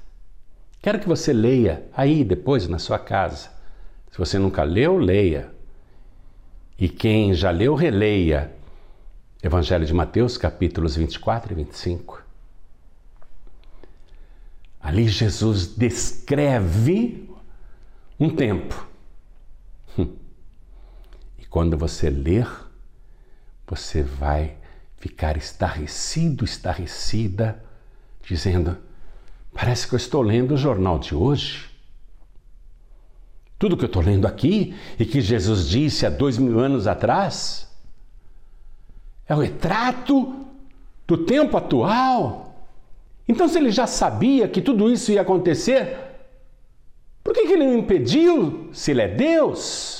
Quero 0.82 1.00
que 1.00 1.08
você 1.08 1.32
leia 1.32 1.88
aí 1.96 2.24
depois 2.24 2.68
na 2.68 2.78
sua 2.78 2.98
casa. 2.98 3.48
Se 4.10 4.18
você 4.18 4.38
nunca 4.38 4.62
leu, 4.64 4.98
leia. 4.98 5.50
E 6.78 6.90
quem 6.90 7.32
já 7.32 7.50
leu, 7.50 7.74
releia 7.74 8.52
Evangelho 9.42 9.86
de 9.86 9.94
Mateus, 9.94 10.36
capítulos 10.36 10.94
24 10.94 11.54
e 11.54 11.56
25. 11.56 12.22
Ali 14.78 15.08
Jesus 15.08 15.68
descreve 15.74 17.30
um 18.18 18.28
tempo. 18.28 18.89
Quando 21.50 21.76
você 21.76 22.08
ler, 22.08 22.48
você 23.66 24.02
vai 24.02 24.56
ficar 24.96 25.36
estarrecido, 25.36 26.44
estarrecida, 26.44 27.62
dizendo: 28.22 28.78
parece 29.52 29.88
que 29.88 29.94
eu 29.94 29.96
estou 29.96 30.22
lendo 30.22 30.54
o 30.54 30.56
jornal 30.56 31.00
de 31.00 31.12
hoje. 31.12 31.68
Tudo 33.58 33.76
que 33.76 33.84
eu 33.84 33.88
estou 33.88 34.00
lendo 34.00 34.26
aqui 34.26 34.74
e 34.98 35.04
que 35.04 35.20
Jesus 35.20 35.68
disse 35.68 36.06
há 36.06 36.10
dois 36.10 36.38
mil 36.38 36.58
anos 36.60 36.86
atrás 36.86 37.68
é 39.28 39.34
o 39.34 39.40
retrato 39.40 40.46
do 41.06 41.18
tempo 41.18 41.56
atual. 41.56 42.64
Então, 43.28 43.48
se 43.48 43.58
ele 43.58 43.70
já 43.70 43.86
sabia 43.86 44.48
que 44.48 44.62
tudo 44.62 44.90
isso 44.90 45.12
ia 45.12 45.20
acontecer, 45.20 45.98
por 47.22 47.34
que, 47.34 47.46
que 47.46 47.52
ele 47.52 47.66
não 47.66 47.78
impediu 47.78 48.70
se 48.72 48.92
ele 48.92 49.02
é 49.02 49.08
Deus? 49.08 49.99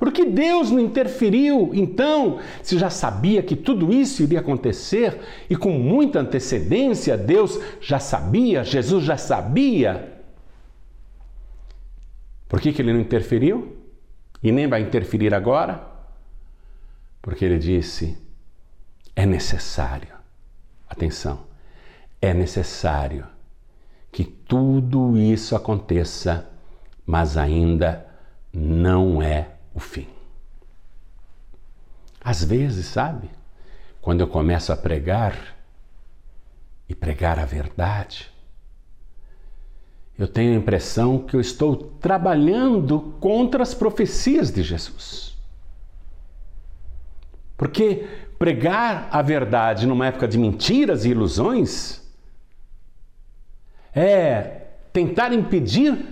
Por 0.00 0.10
que 0.10 0.24
Deus 0.24 0.70
não 0.70 0.80
interferiu 0.80 1.72
então, 1.74 2.40
se 2.62 2.78
já 2.78 2.88
sabia 2.88 3.42
que 3.42 3.54
tudo 3.54 3.92
isso 3.92 4.22
iria 4.22 4.40
acontecer 4.40 5.20
e 5.50 5.54
com 5.54 5.72
muita 5.72 6.20
antecedência 6.20 7.18
Deus 7.18 7.60
já 7.82 7.98
sabia, 7.98 8.64
Jesus 8.64 9.04
já 9.04 9.18
sabia? 9.18 10.22
Por 12.48 12.62
que, 12.62 12.72
que 12.72 12.80
ele 12.80 12.94
não 12.94 13.00
interferiu? 13.00 13.76
E 14.42 14.50
nem 14.50 14.66
vai 14.66 14.80
interferir 14.80 15.34
agora? 15.34 15.86
Porque 17.20 17.44
ele 17.44 17.58
disse: 17.58 18.16
é 19.14 19.26
necessário, 19.26 20.14
atenção, 20.88 21.40
é 22.22 22.32
necessário 22.32 23.26
que 24.10 24.24
tudo 24.24 25.18
isso 25.18 25.54
aconteça, 25.54 26.48
mas 27.04 27.36
ainda 27.36 28.06
não 28.50 29.20
é 29.20 29.59
o 29.74 29.80
fim. 29.80 30.08
Às 32.20 32.44
vezes, 32.44 32.86
sabe, 32.86 33.30
quando 34.00 34.20
eu 34.20 34.28
começo 34.28 34.72
a 34.72 34.76
pregar 34.76 35.56
e 36.88 36.94
pregar 36.94 37.38
a 37.38 37.44
verdade, 37.44 38.30
eu 40.18 40.28
tenho 40.28 40.52
a 40.52 40.56
impressão 40.56 41.18
que 41.18 41.34
eu 41.34 41.40
estou 41.40 41.74
trabalhando 41.74 43.16
contra 43.20 43.62
as 43.62 43.72
profecias 43.72 44.50
de 44.50 44.62
Jesus. 44.62 45.34
Porque 47.56 48.06
pregar 48.38 49.08
a 49.10 49.22
verdade 49.22 49.86
numa 49.86 50.06
época 50.06 50.28
de 50.28 50.38
mentiras 50.38 51.04
e 51.04 51.10
ilusões 51.10 52.00
é 53.94 54.68
tentar 54.92 55.32
impedir 55.32 56.06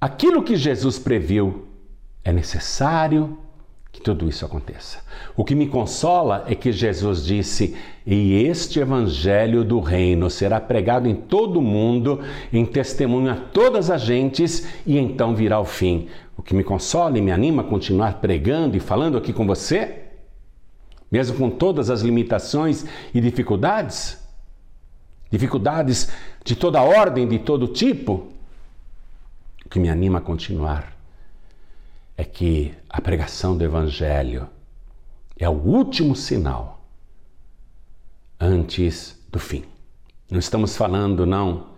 aquilo 0.00 0.42
que 0.42 0.56
Jesus 0.56 0.98
previu. 0.98 1.68
É 2.24 2.32
necessário 2.32 3.38
que 3.94 4.00
tudo 4.00 4.28
isso 4.28 4.44
aconteça. 4.44 4.98
O 5.36 5.44
que 5.44 5.54
me 5.54 5.68
consola 5.68 6.44
é 6.48 6.54
que 6.54 6.72
Jesus 6.72 7.24
disse: 7.24 7.76
E 8.04 8.34
este 8.44 8.80
evangelho 8.80 9.62
do 9.62 9.78
reino 9.78 10.28
será 10.28 10.60
pregado 10.60 11.08
em 11.08 11.14
todo 11.14 11.58
o 11.58 11.62
mundo, 11.62 12.20
em 12.52 12.66
testemunho 12.66 13.30
a 13.30 13.36
todas 13.36 13.90
as 13.90 14.02
gentes, 14.02 14.66
e 14.84 14.98
então 14.98 15.36
virá 15.36 15.60
o 15.60 15.64
fim. 15.64 16.08
O 16.36 16.42
que 16.42 16.54
me 16.54 16.64
consola 16.64 17.16
e 17.16 17.22
me 17.22 17.30
anima 17.30 17.62
a 17.62 17.64
continuar 17.64 18.14
pregando 18.14 18.76
e 18.76 18.80
falando 18.80 19.16
aqui 19.16 19.32
com 19.32 19.46
você, 19.46 20.06
mesmo 21.12 21.36
com 21.36 21.48
todas 21.48 21.88
as 21.88 22.00
limitações 22.00 22.84
e 23.14 23.20
dificuldades, 23.20 24.18
dificuldades 25.30 26.10
de 26.44 26.56
toda 26.56 26.82
ordem, 26.82 27.28
de 27.28 27.38
todo 27.38 27.68
tipo, 27.68 28.26
o 29.64 29.68
que 29.68 29.78
me 29.78 29.88
anima 29.88 30.18
a 30.18 30.20
continuar 30.20 30.93
é 32.16 32.24
que 32.24 32.72
a 32.88 33.00
pregação 33.00 33.56
do 33.56 33.64
Evangelho 33.64 34.48
é 35.36 35.48
o 35.48 35.52
último 35.52 36.14
sinal 36.14 36.86
antes 38.38 39.20
do 39.30 39.38
fim. 39.38 39.64
Não 40.30 40.38
estamos 40.38 40.76
falando, 40.76 41.26
não, 41.26 41.68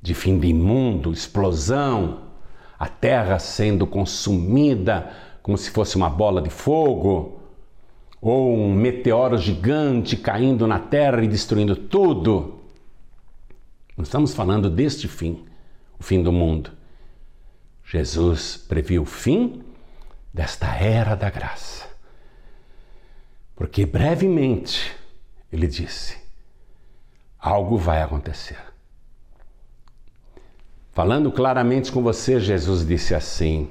de 0.00 0.14
fim 0.14 0.38
de 0.38 0.52
mundo, 0.52 1.12
explosão, 1.12 2.22
a 2.78 2.88
terra 2.88 3.38
sendo 3.38 3.86
consumida 3.86 5.12
como 5.42 5.58
se 5.58 5.70
fosse 5.70 5.96
uma 5.96 6.08
bola 6.08 6.40
de 6.40 6.50
fogo, 6.50 7.40
ou 8.20 8.56
um 8.56 8.72
meteoro 8.72 9.36
gigante 9.36 10.16
caindo 10.16 10.66
na 10.66 10.78
terra 10.78 11.22
e 11.22 11.28
destruindo 11.28 11.74
tudo. 11.74 12.60
Não 13.96 14.04
estamos 14.04 14.32
falando 14.32 14.70
deste 14.70 15.08
fim, 15.08 15.44
o 15.98 16.02
fim 16.02 16.22
do 16.22 16.32
mundo. 16.32 16.70
Jesus 17.84 18.56
previu 18.56 19.02
o 19.02 19.06
fim 19.06 19.62
desta 20.32 20.74
era 20.76 21.14
da 21.14 21.28
graça. 21.30 21.86
Porque 23.54 23.84
brevemente, 23.84 24.94
ele 25.52 25.66
disse, 25.66 26.16
algo 27.38 27.76
vai 27.76 28.02
acontecer. 28.02 28.58
Falando 30.92 31.32
claramente 31.32 31.90
com 31.90 32.02
você, 32.02 32.38
Jesus 32.38 32.86
disse 32.86 33.14
assim: 33.14 33.70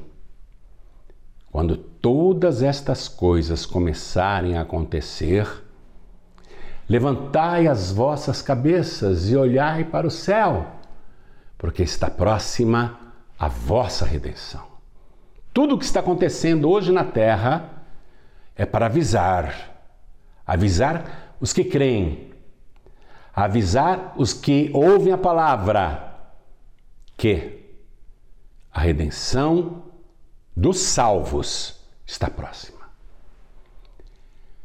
quando 1.51 1.77
todas 1.77 2.63
estas 2.63 3.07
coisas 3.07 3.65
começarem 3.65 4.57
a 4.57 4.61
acontecer, 4.61 5.47
levantai 6.89 7.67
as 7.67 7.91
vossas 7.91 8.41
cabeças 8.41 9.29
e 9.29 9.35
olhai 9.35 9.83
para 9.83 10.07
o 10.07 10.11
céu, 10.11 10.65
porque 11.57 11.83
está 11.83 12.09
próxima 12.09 12.97
a 13.37 13.47
vossa 13.47 14.05
redenção. 14.05 14.70
Tudo 15.53 15.75
o 15.75 15.77
que 15.77 15.85
está 15.85 15.99
acontecendo 15.99 16.69
hoje 16.69 16.91
na 16.91 17.03
terra 17.03 17.83
é 18.55 18.65
para 18.65 18.85
avisar, 18.85 19.71
avisar 20.45 21.35
os 21.39 21.51
que 21.51 21.63
creem, 21.63 22.31
avisar 23.33 24.13
os 24.17 24.33
que 24.33 24.69
ouvem 24.73 25.11
a 25.11 25.17
palavra 25.17 26.15
que 27.17 27.59
a 28.71 28.79
redenção 28.79 29.83
dos 30.55 30.79
salvos 30.79 31.81
está 32.05 32.29
próxima. 32.29 32.79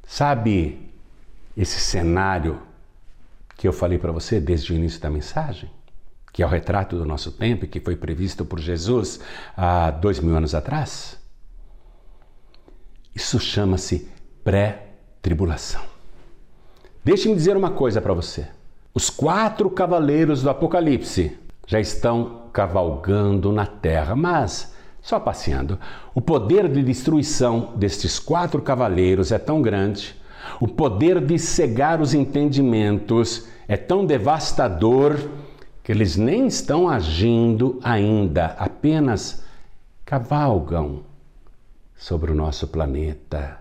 Sabe 0.06 0.90
esse 1.56 1.80
cenário 1.80 2.62
que 3.56 3.66
eu 3.66 3.72
falei 3.72 3.98
para 3.98 4.12
você 4.12 4.40
desde 4.40 4.72
o 4.72 4.76
início 4.76 5.00
da 5.00 5.10
mensagem? 5.10 5.70
Que 6.36 6.42
é 6.42 6.46
o 6.46 6.50
retrato 6.50 6.98
do 6.98 7.06
nosso 7.06 7.32
tempo 7.32 7.64
e 7.64 7.68
que 7.68 7.80
foi 7.80 7.96
previsto 7.96 8.44
por 8.44 8.60
Jesus 8.60 9.20
há 9.56 9.90
dois 9.90 10.20
mil 10.20 10.36
anos 10.36 10.54
atrás? 10.54 11.18
Isso 13.14 13.40
chama-se 13.40 14.06
pré-tribulação. 14.44 15.80
Deixe-me 17.02 17.34
dizer 17.34 17.56
uma 17.56 17.70
coisa 17.70 18.02
para 18.02 18.12
você. 18.12 18.46
Os 18.92 19.08
quatro 19.08 19.70
cavaleiros 19.70 20.42
do 20.42 20.50
Apocalipse 20.50 21.38
já 21.66 21.80
estão 21.80 22.42
cavalgando 22.52 23.50
na 23.50 23.64
terra, 23.64 24.14
mas 24.14 24.74
só 25.00 25.18
passeando. 25.18 25.80
O 26.14 26.20
poder 26.20 26.68
de 26.68 26.82
destruição 26.82 27.72
destes 27.76 28.18
quatro 28.18 28.60
cavaleiros 28.60 29.32
é 29.32 29.38
tão 29.38 29.62
grande, 29.62 30.14
o 30.60 30.68
poder 30.68 31.18
de 31.18 31.38
cegar 31.38 31.98
os 31.98 32.12
entendimentos 32.12 33.48
é 33.66 33.78
tão 33.78 34.04
devastador 34.04 35.16
que 35.86 35.92
eles 35.92 36.16
nem 36.16 36.48
estão 36.48 36.88
agindo 36.88 37.78
ainda, 37.80 38.46
apenas 38.58 39.44
cavalgam 40.04 41.04
sobre 41.94 42.32
o 42.32 42.34
nosso 42.34 42.66
planeta. 42.66 43.60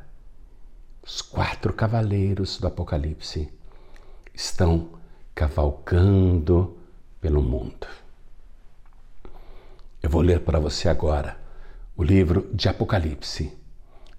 Os 1.03 1.21
quatro 1.21 1.71
cavaleiros 1.71 2.57
do 2.57 2.65
Apocalipse 2.65 3.47
estão 4.33 4.89
cavalgando 5.35 6.75
pelo 7.21 7.43
mundo. 7.43 7.85
Eu 10.01 10.09
vou 10.09 10.23
ler 10.23 10.39
para 10.39 10.59
você 10.59 10.89
agora 10.89 11.37
o 11.95 12.03
livro 12.03 12.49
de 12.51 12.67
Apocalipse, 12.67 13.55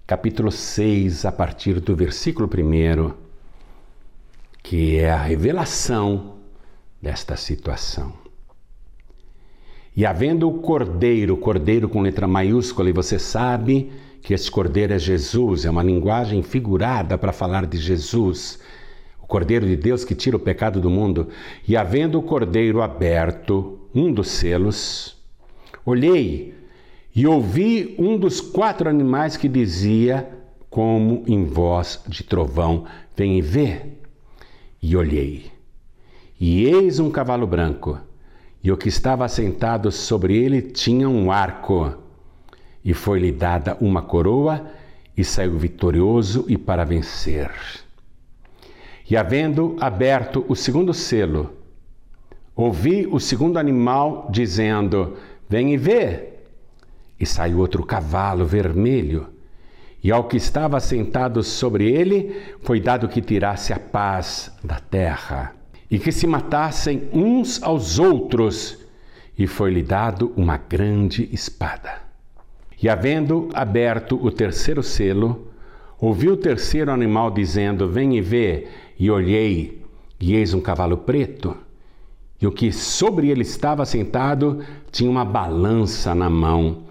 capítulo 0.05 0.49
6, 0.49 1.25
a 1.25 1.31
partir 1.33 1.81
do 1.81 1.93
versículo 1.93 2.47
1, 2.49 3.13
que 4.63 4.95
é 4.95 5.11
a 5.11 5.21
revelação 5.21 6.36
desta 7.01 7.35
situação. 7.35 8.13
E 9.95 10.05
havendo 10.05 10.47
o 10.47 10.59
cordeiro, 10.59 11.37
cordeiro 11.37 11.89
com 11.89 12.01
letra 12.01 12.27
maiúscula, 12.27 12.89
e 12.89 12.93
você 12.93 13.17
sabe 13.17 13.91
que 14.21 14.33
esse 14.33 14.49
cordeiro 14.49 14.93
é 14.93 14.99
Jesus, 14.99 15.65
é 15.65 15.69
uma 15.69 15.83
linguagem 15.83 16.43
figurada 16.43 17.17
para 17.17 17.31
falar 17.31 17.65
de 17.65 17.77
Jesus, 17.77 18.59
o 19.21 19.25
cordeiro 19.25 19.65
de 19.65 19.75
Deus 19.75 20.05
que 20.05 20.13
tira 20.13 20.37
o 20.37 20.39
pecado 20.39 20.79
do 20.79 20.89
mundo. 20.89 21.29
E 21.67 21.75
havendo 21.75 22.19
o 22.19 22.23
cordeiro 22.23 22.81
aberto, 22.81 23.79
um 23.93 24.11
dos 24.11 24.27
selos, 24.27 25.17
Olhei 25.87 26.53
e 27.15 27.25
ouvi 27.25 27.95
um 27.97 28.17
dos 28.17 28.41
quatro 28.41 28.89
animais 28.89 29.37
que 29.37 29.47
dizia, 29.47 30.29
como 30.69 31.23
em 31.25 31.45
voz 31.45 32.03
de 32.09 32.23
trovão: 32.23 32.83
Vem 33.15 33.37
e 33.37 33.41
vê. 33.41 33.83
E 34.81 34.97
olhei. 34.97 35.56
E 36.39 36.65
eis 36.65 36.99
um 36.99 37.09
cavalo 37.09 37.47
branco, 37.47 37.99
e 38.63 38.71
o 38.71 38.77
que 38.77 38.89
estava 38.89 39.27
sentado 39.27 39.91
sobre 39.91 40.37
ele 40.37 40.61
tinha 40.61 41.09
um 41.09 41.31
arco, 41.31 41.95
e 42.85 42.93
foi-lhe 42.93 43.31
dada 43.31 43.75
uma 43.81 44.01
coroa, 44.03 44.67
e 45.15 45.23
saiu 45.23 45.57
vitorioso 45.57 46.45
e 46.47 46.55
para 46.55 46.85
vencer. 46.85 47.49
E 49.09 49.17
havendo 49.17 49.75
aberto 49.79 50.45
o 50.47 50.55
segundo 50.55 50.93
selo, 50.93 51.53
ouvi 52.55 53.07
o 53.09 53.19
segundo 53.19 53.57
animal 53.57 54.27
dizendo: 54.29 55.17
Vem 55.49 55.73
e 55.73 55.77
vê. 55.77 56.33
E 57.19 57.25
saiu 57.25 57.57
outro 57.57 57.83
cavalo 57.83 58.45
vermelho, 58.45 59.27
e 60.03 60.11
ao 60.11 60.25
que 60.25 60.37
estava 60.37 60.79
sentado 60.79 61.41
sobre 61.41 61.89
ele 61.91 62.55
foi 62.61 62.79
dado 62.79 63.07
que 63.07 63.21
tirasse 63.21 63.73
a 63.73 63.79
paz 63.79 64.51
da 64.63 64.79
terra, 64.79 65.56
e 65.89 65.97
que 65.97 66.11
se 66.11 66.27
matassem 66.27 67.09
uns 67.13 67.61
aos 67.63 67.99
outros, 67.99 68.77
e 69.37 69.45
foi-lhe 69.45 69.83
dado 69.83 70.33
uma 70.35 70.57
grande 70.57 71.29
espada. 71.31 72.01
E 72.81 72.89
havendo 72.89 73.49
aberto 73.53 74.19
o 74.21 74.31
terceiro 74.31 74.83
selo, 74.83 75.47
ouvi 75.99 76.29
o 76.29 76.37
terceiro 76.37 76.91
animal 76.91 77.31
dizendo: 77.31 77.87
Vem 77.87 78.17
e 78.17 78.21
vê. 78.21 78.67
E 78.99 79.11
olhei, 79.11 79.83
e 80.19 80.33
eis 80.33 80.55
um 80.55 80.59
cavalo 80.59 80.97
preto 80.97 81.55
e 82.39 82.45
o 82.45 82.51
que 82.51 82.71
sobre 82.71 83.29
ele 83.29 83.41
estava 83.41 83.83
sentado 83.85 84.63
tinha 84.91 85.09
uma 85.09 85.25
balança 85.25 86.13
na 86.13 86.29
mão. 86.29 86.83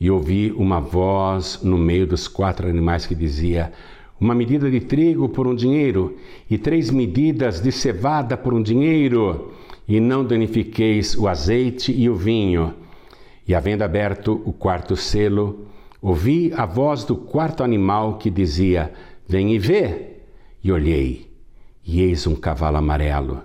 E 0.00 0.10
ouvi 0.10 0.52
uma 0.52 0.80
voz 0.80 1.60
no 1.62 1.78
meio 1.78 2.06
dos 2.06 2.28
quatro 2.28 2.68
animais 2.68 3.06
que 3.06 3.14
dizia: 3.14 3.72
Uma 4.20 4.34
medida 4.34 4.70
de 4.70 4.80
trigo 4.80 5.28
por 5.28 5.46
um 5.46 5.54
dinheiro, 5.54 6.16
e 6.48 6.56
três 6.56 6.90
medidas 6.90 7.60
de 7.60 7.72
cevada 7.72 8.36
por 8.36 8.54
um 8.54 8.62
dinheiro, 8.62 9.52
e 9.86 10.00
não 10.00 10.24
danifiqueis 10.24 11.16
o 11.16 11.28
azeite 11.28 11.92
e 11.92 12.08
o 12.08 12.14
vinho. 12.14 12.74
E 13.46 13.54
havendo 13.54 13.82
aberto 13.82 14.40
o 14.44 14.52
quarto 14.52 14.96
selo, 14.96 15.66
ouvi 16.00 16.52
a 16.56 16.64
voz 16.64 17.04
do 17.04 17.16
quarto 17.16 17.62
animal 17.62 18.18
que 18.18 18.30
dizia: 18.30 18.92
Vem 19.28 19.54
e 19.54 19.58
vê. 19.58 20.12
E 20.62 20.72
olhei, 20.72 21.26
e 21.84 22.00
eis 22.00 22.26
um 22.26 22.34
cavalo 22.34 22.78
amarelo 22.78 23.42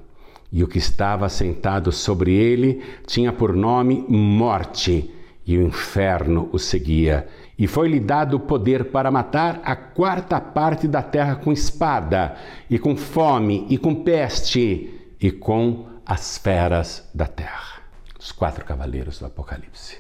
e 0.52 0.64
o 0.64 0.68
que 0.68 0.78
estava 0.78 1.30
sentado 1.30 1.92
sobre 1.92 2.34
ele 2.34 2.82
tinha 3.06 3.32
por 3.32 3.56
nome 3.56 4.04
Morte, 4.08 5.12
e 5.46 5.58
o 5.58 5.64
inferno 5.64 6.50
o 6.52 6.60
seguia. 6.60 7.28
E 7.60 7.67
foi-lhe 7.67 8.00
dado 8.00 8.38
o 8.38 8.39
poder 8.39 8.86
para 8.86 9.12
matar 9.12 9.62
a 9.65 9.76
quarta 9.76 10.39
parte 10.39 10.88
da 10.88 11.04
terra 11.04 11.36
com 11.36 11.52
espada, 11.52 12.38
e 12.69 12.80
com 12.80 12.95
fome, 12.95 13.67
e 13.69 13.78
com 13.78 14.02
peste, 14.02 15.13
e 15.19 15.30
com 15.30 15.86
as 16.06 16.38
feras 16.38 17.08
da 17.13 17.28
terra. 17.28 17.82
Os 18.17 18.32
quatro 18.32 18.63
cavaleiros 18.63 19.19
do 19.19 19.26
Apocalipse. 19.26 19.98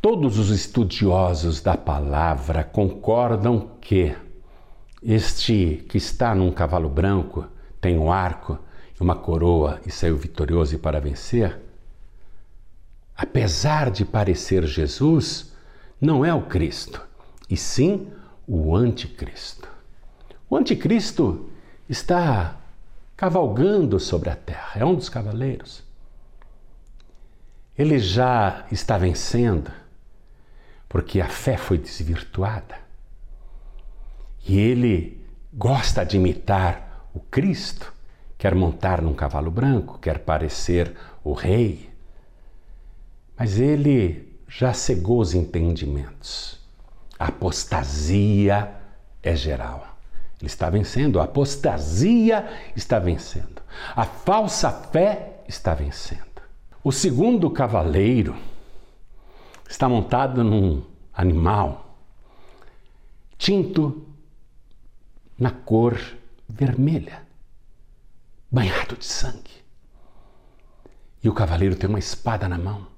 Todos 0.00 0.38
os 0.38 0.50
estudiosos 0.50 1.60
da 1.60 1.76
palavra 1.76 2.62
concordam 2.62 3.72
que 3.80 4.14
este 5.02 5.84
que 5.88 5.98
está 5.98 6.32
num 6.32 6.52
cavalo 6.52 6.88
branco 6.88 7.44
tem 7.80 7.98
um 7.98 8.12
arco 8.12 8.58
uma 9.00 9.14
coroa 9.14 9.80
e 9.84 9.90
saiu 9.90 10.16
vitorioso 10.16 10.78
para 10.78 11.00
vencer, 11.00 11.58
apesar 13.16 13.90
de 13.90 14.04
parecer 14.04 14.66
Jesus, 14.66 15.52
não 16.00 16.24
é 16.24 16.32
o 16.32 16.42
Cristo, 16.42 17.00
e 17.48 17.56
sim 17.56 18.10
o 18.46 18.76
Anticristo. 18.76 19.68
O 20.48 20.56
Anticristo 20.56 21.50
está 21.88 22.56
cavalgando 23.16 23.98
sobre 23.98 24.30
a 24.30 24.36
terra, 24.36 24.72
é 24.80 24.84
um 24.84 24.94
dos 24.94 25.08
cavaleiros. 25.08 25.82
Ele 27.76 27.98
já 27.98 28.66
está 28.70 28.96
vencendo, 28.96 29.70
porque 30.88 31.20
a 31.20 31.28
fé 31.28 31.56
foi 31.56 31.78
desvirtuada. 31.78 32.76
E 34.46 34.58
ele 34.58 35.20
gosta 35.52 36.04
de 36.04 36.16
imitar 36.16 37.08
o 37.12 37.20
Cristo 37.20 37.92
quer 38.38 38.54
montar 38.54 39.00
num 39.00 39.14
cavalo 39.14 39.50
branco, 39.50 39.98
quer 39.98 40.18
parecer 40.20 40.94
o 41.24 41.32
rei. 41.32 41.90
Mas 43.36 43.58
ele 43.58 44.25
já 44.58 44.72
cegou 44.72 45.20
os 45.20 45.34
entendimentos. 45.34 46.58
A 47.18 47.26
apostasia 47.26 48.74
é 49.22 49.36
geral. 49.36 49.98
Ele 50.40 50.46
está 50.46 50.70
vencendo, 50.70 51.20
a 51.20 51.24
apostasia 51.24 52.70
está 52.74 52.98
vencendo, 52.98 53.62
a 53.94 54.04
falsa 54.04 54.70
fé 54.70 55.42
está 55.46 55.74
vencendo. 55.74 56.40
O 56.82 56.90
segundo 56.90 57.50
cavaleiro 57.50 58.34
está 59.68 59.88
montado 59.88 60.42
num 60.42 60.82
animal 61.12 61.98
tinto 63.36 64.06
na 65.38 65.50
cor 65.50 66.00
vermelha 66.48 67.26
banhado 68.50 68.96
de 68.96 69.04
sangue. 69.04 69.64
E 71.22 71.28
o 71.28 71.34
cavaleiro 71.34 71.76
tem 71.76 71.90
uma 71.90 71.98
espada 71.98 72.48
na 72.48 72.56
mão. 72.56 72.95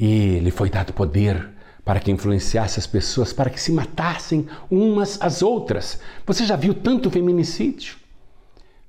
E 0.00 0.38
lhe 0.38 0.50
foi 0.50 0.70
dado 0.70 0.94
poder 0.94 1.46
para 1.84 2.00
que 2.00 2.10
influenciasse 2.10 2.80
as 2.80 2.86
pessoas 2.86 3.34
para 3.34 3.50
que 3.50 3.60
se 3.60 3.70
matassem 3.70 4.48
umas 4.70 5.20
às 5.20 5.42
outras. 5.42 6.00
Você 6.24 6.46
já 6.46 6.56
viu 6.56 6.72
tanto 6.72 7.10
feminicídio? 7.10 7.96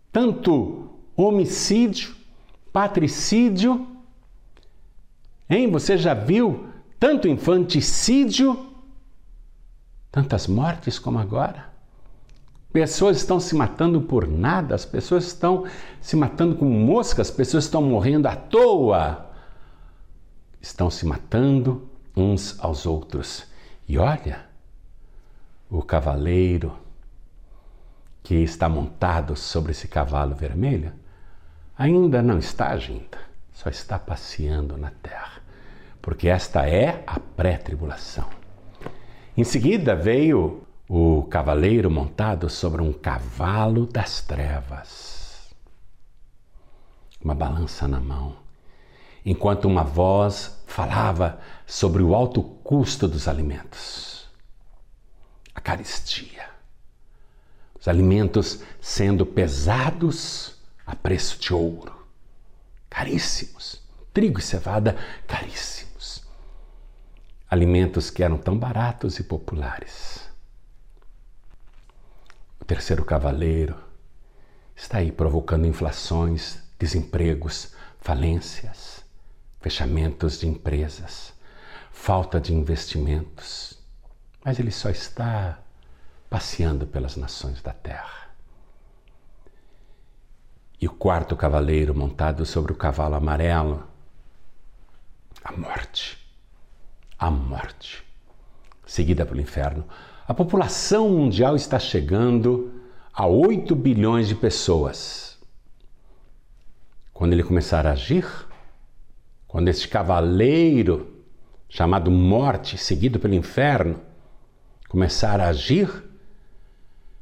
Tanto 0.10 0.89
homicídio, 1.13 2.15
patricídio? 2.71 3.88
Hein? 5.50 5.69
Você 5.71 5.97
já 5.97 6.13
viu 6.13 6.69
tanto 6.97 7.28
infanticídio? 7.28 8.67
Tantas 10.10 10.47
mortes 10.47 10.97
como 10.97 11.19
agora? 11.19 11.65
Pessoas 12.71 13.17
estão 13.17 13.38
se 13.38 13.54
matando 13.54 14.00
por 14.00 14.26
nada, 14.26 14.76
as 14.76 14.86
pessoas 14.86 15.26
estão 15.26 15.65
se 16.00 16.15
matando 16.15 16.56
como 16.56 16.71
moscas, 16.71 17.30
as 17.30 17.36
pessoas 17.36 17.65
estão 17.65 17.82
morrendo 17.82 18.28
à 18.28 18.36
toa. 18.38 19.31
Estão 20.62 20.89
se 20.89 21.06
matando 21.06 21.89
uns 22.15 22.60
aos 22.60 22.86
outros. 22.86 23.45
E 23.88 23.97
olha, 23.97 24.45
o 25.69 25.82
cavaleiro 25.82 26.78
que 28.24 28.36
está 28.36 28.69
montado 28.69 29.36
sobre 29.36 29.71
esse 29.71 29.88
cavalo 29.88 30.36
vermelho. 30.36 30.93
Ainda 31.78 32.21
não 32.21 32.38
está 32.38 32.69
agindo, 32.69 33.17
só 33.52 33.69
está 33.69 33.97
passeando 33.97 34.78
na 34.78 34.91
terra, 34.91 35.41
porque 36.02 36.28
esta 36.28 36.67
é 36.67 37.04
a 37.08 37.19
pré-tribulação. 37.19 38.28
Em 39.36 39.43
seguida 39.43 39.95
veio 39.95 40.63
o 40.88 41.24
cavaleiro 41.24 41.89
montado 41.89 42.50
sobre 42.50 42.82
um 42.82 42.93
cavalo 42.93 43.86
das 43.88 44.21
trevas, 44.21 45.50
uma 47.24 47.34
balança 47.34 47.88
na 47.88 48.00
mão, 48.00 48.36
enquanto 49.26 49.66
uma 49.66 49.84
voz 49.84 50.62
falava 50.66 51.40
sobre 51.66 52.02
o 52.02 52.16
alto 52.16 52.42
custo 52.42 53.08
dos 53.08 53.28
alimentos. 53.28 54.30
A 55.54 55.62
caristia. 55.62 56.50
Os 57.80 57.88
alimentos 57.88 58.62
sendo 58.80 59.26
pesados 59.26 60.56
a 60.86 60.96
preço 60.96 61.40
de 61.40 61.54
ouro, 61.54 62.06
caríssimos. 62.90 63.82
Trigo 64.14 64.40
e 64.40 64.44
cevada, 64.44 64.98
caríssimos. 65.26 66.24
Alimentos 67.50 68.10
que 68.10 68.24
eram 68.24 68.38
tão 68.38 68.58
baratos 68.58 69.20
e 69.20 69.24
populares. 69.24 70.30
O 72.60 72.66
terceiro 72.66 73.06
cavaleiro 73.06 73.76
está 74.76 74.98
aí 74.98 75.12
provocando 75.12 75.66
inflações, 75.66 76.60
desempregos, 76.78 77.74
falências, 78.02 78.90
fechamentos 79.62 80.39
de 80.39 80.47
empresas, 80.47 81.34
falta 81.91 82.41
de 82.41 82.54
investimentos. 82.54 83.80
Mas 84.43 84.60
ele 84.60 84.71
só 84.71 84.89
está 84.89 85.60
passeando 86.30 86.88
pelas 86.88 87.15
nações 87.15 87.62
da 87.62 87.71
terra. 87.71 88.32
E 90.82 90.88
o 90.88 90.91
quarto 90.91 91.36
cavaleiro 91.36 91.93
montado 91.93 92.43
sobre 92.43 92.71
o 92.74 92.76
cavalo 92.76 93.13
amarelo, 93.13 93.88
a 95.43 95.52
morte. 95.52 96.17
A 97.19 97.30
morte. 97.30 98.04
Seguida 98.86 99.26
pelo 99.28 99.41
inferno. 99.41 99.86
A 100.28 100.34
população 100.34 101.10
mundial 101.10 101.56
está 101.56 101.78
chegando 101.78 102.82
a 103.13 103.28
8 103.28 103.76
bilhões 103.76 104.28
de 104.28 104.34
pessoas. 104.34 105.38
Quando 107.13 107.34
ele 107.34 107.43
começar 107.43 107.86
a 107.86 107.91
agir, 107.91 108.26
quando 109.52 109.68
este 109.68 109.90
cavaleiro 109.90 111.14
chamado 111.68 112.10
morte, 112.10 112.78
seguido 112.78 113.20
pelo 113.20 113.34
inferno, 113.34 114.00
começar 114.88 115.42
a 115.42 115.50
agir, 115.50 115.90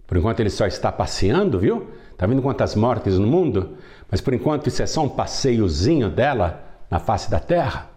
por 0.06 0.16
enquanto 0.16 0.40
ele 0.40 0.52
só 0.52 0.68
está 0.68 0.92
passeando, 0.92 1.60
viu? 1.60 1.90
Está 2.12 2.28
vendo 2.28 2.42
quantas 2.44 2.76
mortes 2.76 3.18
no 3.18 3.26
mundo? 3.26 3.78
Mas 4.12 4.22
por 4.22 4.34
enquanto 4.34 4.68
isso 4.68 4.84
é 4.84 4.86
só 4.86 5.04
um 5.04 5.10
passeiozinho 5.10 6.08
dela 6.08 6.64
na 6.90 7.00
face 7.00 7.32
da 7.32 7.40
terra. 7.40 7.90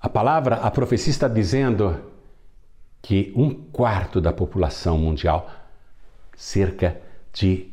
A 0.00 0.08
palavra, 0.08 0.56
a 0.56 0.70
profecia 0.70 1.10
está 1.10 1.28
dizendo 1.28 2.00
que 3.02 3.34
um 3.36 3.50
quarto 3.50 4.18
da 4.18 4.32
população 4.32 4.96
mundial, 4.96 5.50
cerca 6.34 7.00
de 7.34 7.70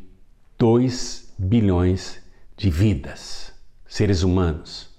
2 0.58 1.34
bilhões 1.38 2.22
de 2.58 2.70
vidas, 2.70 3.43
seres 3.94 4.24
humanos, 4.24 4.90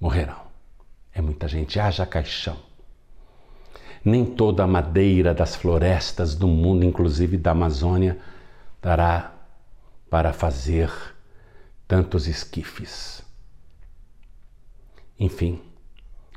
morrerão. 0.00 0.48
É 1.14 1.22
muita 1.22 1.46
gente, 1.46 1.78
haja 1.78 2.04
caixão. 2.04 2.58
Nem 4.04 4.24
toda 4.24 4.64
a 4.64 4.66
madeira 4.66 5.32
das 5.32 5.54
florestas 5.54 6.34
do 6.34 6.48
mundo, 6.48 6.84
inclusive 6.84 7.36
da 7.36 7.52
Amazônia, 7.52 8.18
dará 8.82 9.32
para 10.10 10.32
fazer 10.32 10.90
tantos 11.86 12.26
esquifes. 12.26 13.22
Enfim, 15.16 15.62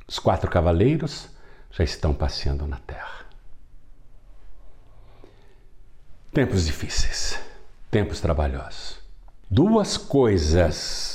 os 0.07 0.19
quatro 0.19 0.47
cavaleiros 0.47 1.27
já 1.71 1.83
estão 1.83 2.13
passeando 2.13 2.67
na 2.67 2.77
terra. 2.77 3.25
Tempos 6.31 6.67
difíceis, 6.67 7.39
tempos 7.89 8.21
trabalhosos. 8.21 8.99
Duas 9.49 9.97
coisas 9.97 11.14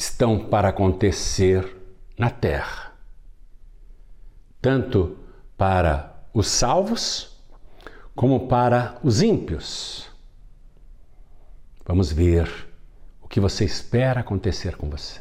estão 0.00 0.38
para 0.38 0.70
acontecer 0.70 1.76
na 2.18 2.30
terra, 2.30 2.94
tanto 4.58 5.18
para 5.58 6.24
os 6.32 6.48
salvos 6.48 7.38
como 8.16 8.48
para 8.48 8.98
os 9.04 9.20
ímpios. 9.20 10.08
Vamos 11.84 12.10
ver 12.10 12.48
o 13.20 13.28
que 13.28 13.40
você 13.40 13.62
espera 13.66 14.20
acontecer 14.20 14.74
com 14.74 14.88
você. 14.88 15.20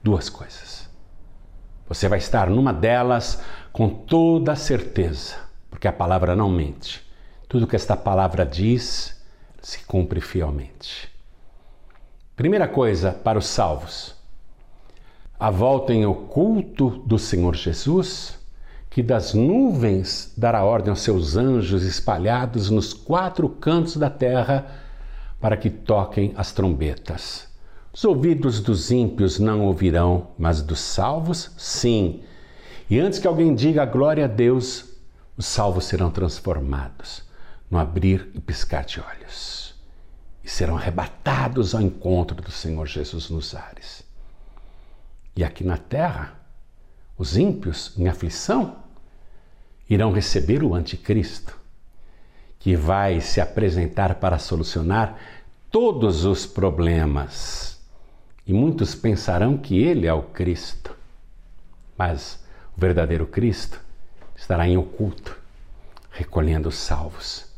Duas 0.00 0.28
coisas. 0.28 0.88
Você 1.88 2.06
vai 2.06 2.20
estar 2.20 2.48
numa 2.48 2.72
delas 2.72 3.42
com 3.72 3.88
toda 3.88 4.54
certeza, 4.54 5.34
porque 5.68 5.88
a 5.88 5.92
palavra 5.92 6.36
não 6.36 6.48
mente. 6.48 7.04
Tudo 7.48 7.66
que 7.66 7.74
esta 7.74 7.96
palavra 7.96 8.46
diz 8.46 9.20
se 9.60 9.80
cumpre 9.84 10.20
fielmente. 10.20 11.10
Primeira 12.40 12.66
coisa 12.66 13.12
para 13.12 13.38
os 13.38 13.44
salvos: 13.48 14.14
a 15.38 15.50
volta 15.50 15.92
em 15.92 16.06
oculto 16.06 16.88
do 17.04 17.18
Senhor 17.18 17.54
Jesus, 17.54 18.38
que 18.88 19.02
das 19.02 19.34
nuvens 19.34 20.32
dará 20.38 20.64
ordem 20.64 20.88
aos 20.88 21.02
seus 21.02 21.36
anjos 21.36 21.82
espalhados 21.82 22.70
nos 22.70 22.94
quatro 22.94 23.46
cantos 23.46 23.98
da 23.98 24.08
terra 24.08 24.68
para 25.38 25.54
que 25.54 25.68
toquem 25.68 26.32
as 26.34 26.50
trombetas. 26.50 27.46
Os 27.92 28.06
ouvidos 28.06 28.58
dos 28.60 28.90
ímpios 28.90 29.38
não 29.38 29.66
ouvirão, 29.66 30.28
mas 30.38 30.62
dos 30.62 30.80
salvos, 30.80 31.50
sim. 31.58 32.22
E 32.88 32.98
antes 32.98 33.18
que 33.18 33.26
alguém 33.28 33.54
diga 33.54 33.84
glória 33.84 34.24
a 34.24 34.28
Deus, 34.28 34.86
os 35.36 35.44
salvos 35.44 35.84
serão 35.84 36.10
transformados 36.10 37.22
no 37.70 37.76
abrir 37.76 38.30
e 38.34 38.40
piscar 38.40 38.86
de 38.86 38.98
olhos 38.98 39.59
e 40.42 40.48
serão 40.48 40.76
arrebatados 40.76 41.74
ao 41.74 41.82
encontro 41.82 42.40
do 42.40 42.50
Senhor 42.50 42.86
Jesus 42.86 43.30
nos 43.30 43.54
ares. 43.54 44.02
E 45.36 45.44
aqui 45.44 45.64
na 45.64 45.76
terra, 45.76 46.34
os 47.16 47.36
ímpios 47.36 47.92
em 47.98 48.08
aflição 48.08 48.76
irão 49.88 50.12
receber 50.12 50.62
o 50.62 50.74
Anticristo 50.74 51.60
que 52.60 52.76
vai 52.76 53.22
se 53.22 53.40
apresentar 53.40 54.16
para 54.16 54.38
solucionar 54.38 55.18
todos 55.70 56.26
os 56.26 56.44
problemas. 56.44 57.80
E 58.46 58.52
muitos 58.52 58.94
pensarão 58.94 59.56
que 59.56 59.82
ele 59.82 60.06
é 60.06 60.12
o 60.12 60.22
Cristo. 60.22 60.94
Mas 61.96 62.44
o 62.76 62.80
verdadeiro 62.80 63.26
Cristo 63.26 63.80
estará 64.36 64.68
em 64.68 64.76
oculto, 64.76 65.36
recolhendo 66.10 66.68
os 66.68 66.76
salvos, 66.76 67.49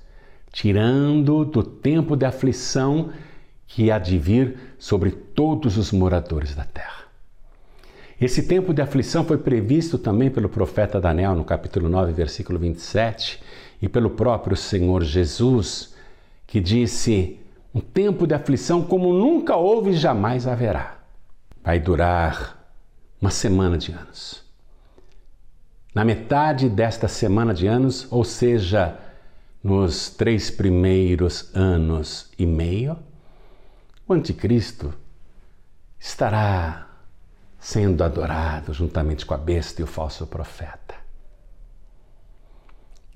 tirando 0.52 1.44
do 1.44 1.62
tempo 1.62 2.14
de 2.14 2.26
aflição 2.26 3.10
que 3.66 3.90
há 3.90 3.98
de 3.98 4.18
vir 4.18 4.58
sobre 4.78 5.10
todos 5.10 5.78
os 5.78 5.90
moradores 5.90 6.54
da 6.54 6.64
terra. 6.64 7.02
Esse 8.20 8.42
tempo 8.42 8.72
de 8.72 8.82
aflição 8.82 9.24
foi 9.24 9.38
previsto 9.38 9.98
também 9.98 10.30
pelo 10.30 10.48
profeta 10.48 11.00
Daniel 11.00 11.34
no 11.34 11.44
capítulo 11.44 11.88
9, 11.88 12.12
versículo 12.12 12.58
27, 12.58 13.42
e 13.80 13.88
pelo 13.88 14.10
próprio 14.10 14.56
Senhor 14.56 15.02
Jesus, 15.02 15.94
que 16.46 16.60
disse: 16.60 17.40
um 17.74 17.80
tempo 17.80 18.26
de 18.26 18.34
aflição 18.34 18.82
como 18.82 19.12
nunca 19.12 19.56
houve 19.56 19.90
e 19.90 19.96
jamais 19.96 20.46
haverá. 20.46 20.98
Vai 21.64 21.80
durar 21.80 22.62
uma 23.20 23.30
semana 23.30 23.78
de 23.78 23.90
anos. 23.90 24.42
Na 25.94 26.04
metade 26.04 26.68
desta 26.68 27.08
semana 27.08 27.52
de 27.52 27.66
anos, 27.66 28.06
ou 28.10 28.24
seja, 28.24 28.98
nos 29.62 30.10
três 30.10 30.50
primeiros 30.50 31.54
anos 31.54 32.30
e 32.38 32.44
meio, 32.44 32.98
o 34.06 34.12
Anticristo 34.12 34.92
estará 35.98 36.88
sendo 37.60 38.02
adorado 38.02 38.74
juntamente 38.74 39.24
com 39.24 39.34
a 39.34 39.38
besta 39.38 39.80
e 39.80 39.84
o 39.84 39.86
falso 39.86 40.26
profeta. 40.26 40.96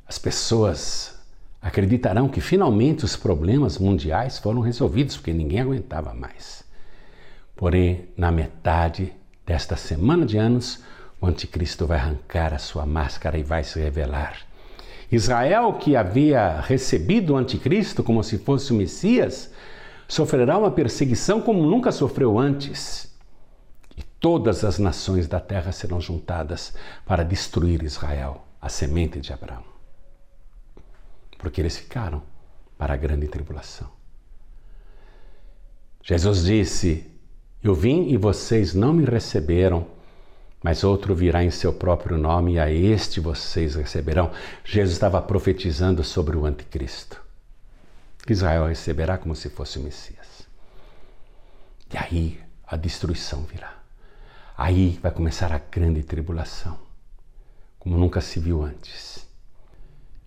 As 0.06 0.18
pessoas 0.18 1.18
acreditarão 1.60 2.28
que 2.28 2.40
finalmente 2.40 3.04
os 3.04 3.16
problemas 3.16 3.76
mundiais 3.76 4.38
foram 4.38 4.60
resolvidos, 4.60 5.16
porque 5.16 5.32
ninguém 5.32 5.60
aguentava 5.60 6.14
mais. 6.14 6.64
Porém, 7.56 8.08
na 8.16 8.30
metade 8.30 9.12
desta 9.44 9.74
semana 9.74 10.24
de 10.24 10.38
anos, 10.38 10.84
o 11.20 11.26
anticristo 11.26 11.86
vai 11.86 11.98
arrancar 11.98 12.54
a 12.54 12.58
sua 12.58 12.86
máscara 12.86 13.36
e 13.36 13.42
vai 13.42 13.64
se 13.64 13.80
revelar. 13.80 14.45
Israel, 15.10 15.74
que 15.74 15.94
havia 15.94 16.60
recebido 16.60 17.34
o 17.34 17.36
anticristo 17.36 18.02
como 18.02 18.22
se 18.24 18.38
fosse 18.38 18.72
o 18.72 18.76
Messias, 18.76 19.52
sofrerá 20.08 20.58
uma 20.58 20.70
perseguição 20.70 21.40
como 21.40 21.62
nunca 21.62 21.92
sofreu 21.92 22.38
antes. 22.38 23.14
E 23.96 24.02
todas 24.20 24.64
as 24.64 24.78
nações 24.78 25.26
da 25.26 25.40
terra 25.40 25.72
serão 25.72 26.00
juntadas 26.00 26.74
para 27.04 27.22
destruir 27.22 27.82
Israel, 27.82 28.44
a 28.60 28.68
semente 28.68 29.20
de 29.20 29.32
Abraão. 29.32 29.64
Porque 31.38 31.60
eles 31.60 31.76
ficaram 31.76 32.22
para 32.76 32.94
a 32.94 32.96
grande 32.96 33.28
tribulação. 33.28 33.88
Jesus 36.02 36.44
disse: 36.44 37.06
Eu 37.62 37.74
vim 37.74 38.08
e 38.08 38.16
vocês 38.16 38.74
não 38.74 38.92
me 38.92 39.04
receberam, 39.04 39.86
mas 40.62 40.84
outro 40.84 41.14
virá 41.14 41.44
em 41.44 41.50
seu 41.50 41.72
próprio 41.72 42.16
nome 42.16 42.54
e 42.54 42.58
a 42.58 42.70
este 42.70 43.20
vocês 43.20 43.74
receberão. 43.74 44.30
Jesus 44.64 44.94
estava 44.94 45.20
profetizando 45.22 46.02
sobre 46.02 46.36
o 46.36 46.44
anticristo. 46.44 47.24
Israel 48.28 48.66
receberá 48.66 49.16
como 49.16 49.36
se 49.36 49.48
fosse 49.48 49.78
o 49.78 49.82
Messias. 49.82 50.46
E 51.92 51.96
aí 51.96 52.40
a 52.66 52.76
destruição 52.76 53.42
virá. 53.42 53.72
Aí 54.56 54.98
vai 55.02 55.12
começar 55.12 55.52
a 55.52 55.58
grande 55.58 56.02
tribulação, 56.02 56.78
como 57.78 57.96
nunca 57.96 58.20
se 58.20 58.40
viu 58.40 58.62
antes. 58.62 59.26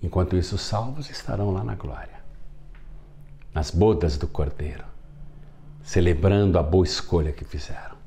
Enquanto 0.01 0.37
isso, 0.37 0.55
os 0.55 0.61
salvos 0.61 1.09
estarão 1.09 1.51
lá 1.51 1.63
na 1.63 1.75
glória, 1.75 2.23
nas 3.53 3.71
bodas 3.71 4.17
do 4.17 4.27
Cordeiro, 4.27 4.85
celebrando 5.83 6.57
a 6.57 6.63
boa 6.63 6.85
escolha 6.85 7.33
que 7.33 7.43
fizeram. 7.43 7.97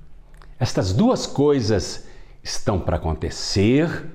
Estas 0.58 0.92
duas 0.92 1.26
coisas 1.26 2.06
estão 2.42 2.81
para 2.81 2.96
acontecer 2.96 4.07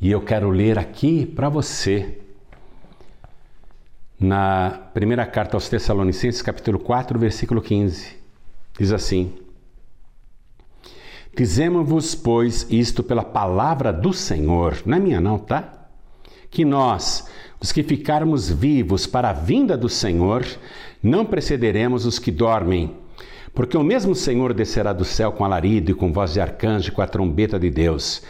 e 0.00 0.10
eu 0.10 0.20
quero 0.20 0.50
ler 0.50 0.78
aqui 0.78 1.26
para 1.26 1.48
você 1.48 2.18
na 4.18 4.88
primeira 4.94 5.26
carta 5.26 5.56
aos 5.56 5.68
Tessalonicenses, 5.68 6.42
capítulo 6.42 6.78
4, 6.78 7.18
versículo 7.18 7.60
15. 7.60 8.16
Diz 8.78 8.92
assim: 8.92 9.34
Dizemos-vos, 11.36 12.14
pois, 12.14 12.66
isto 12.70 13.02
pela 13.02 13.22
palavra 13.22 13.92
do 13.92 14.12
Senhor, 14.12 14.82
não 14.86 14.96
é 14.96 15.00
minha, 15.00 15.20
não, 15.20 15.38
tá? 15.38 15.88
Que 16.50 16.64
nós, 16.64 17.28
os 17.60 17.72
que 17.72 17.82
ficarmos 17.82 18.50
vivos 18.50 19.06
para 19.06 19.30
a 19.30 19.34
vinda 19.34 19.76
do 19.76 19.88
Senhor, 19.88 20.46
não 21.02 21.26
precederemos 21.26 22.06
os 22.06 22.18
que 22.18 22.30
dormem. 22.30 22.96
Porque 23.56 23.76
o 23.76 23.82
mesmo 23.82 24.14
Senhor 24.14 24.52
descerá 24.52 24.92
do 24.92 25.04
céu 25.04 25.32
com 25.32 25.42
alarido 25.42 25.90
e 25.90 25.94
com 25.94 26.12
voz 26.12 26.34
de 26.34 26.40
arcanjo 26.40 26.92
com 26.92 27.00
a 27.00 27.06
trombeta 27.06 27.58
de 27.58 27.70
Deus. 27.70 28.22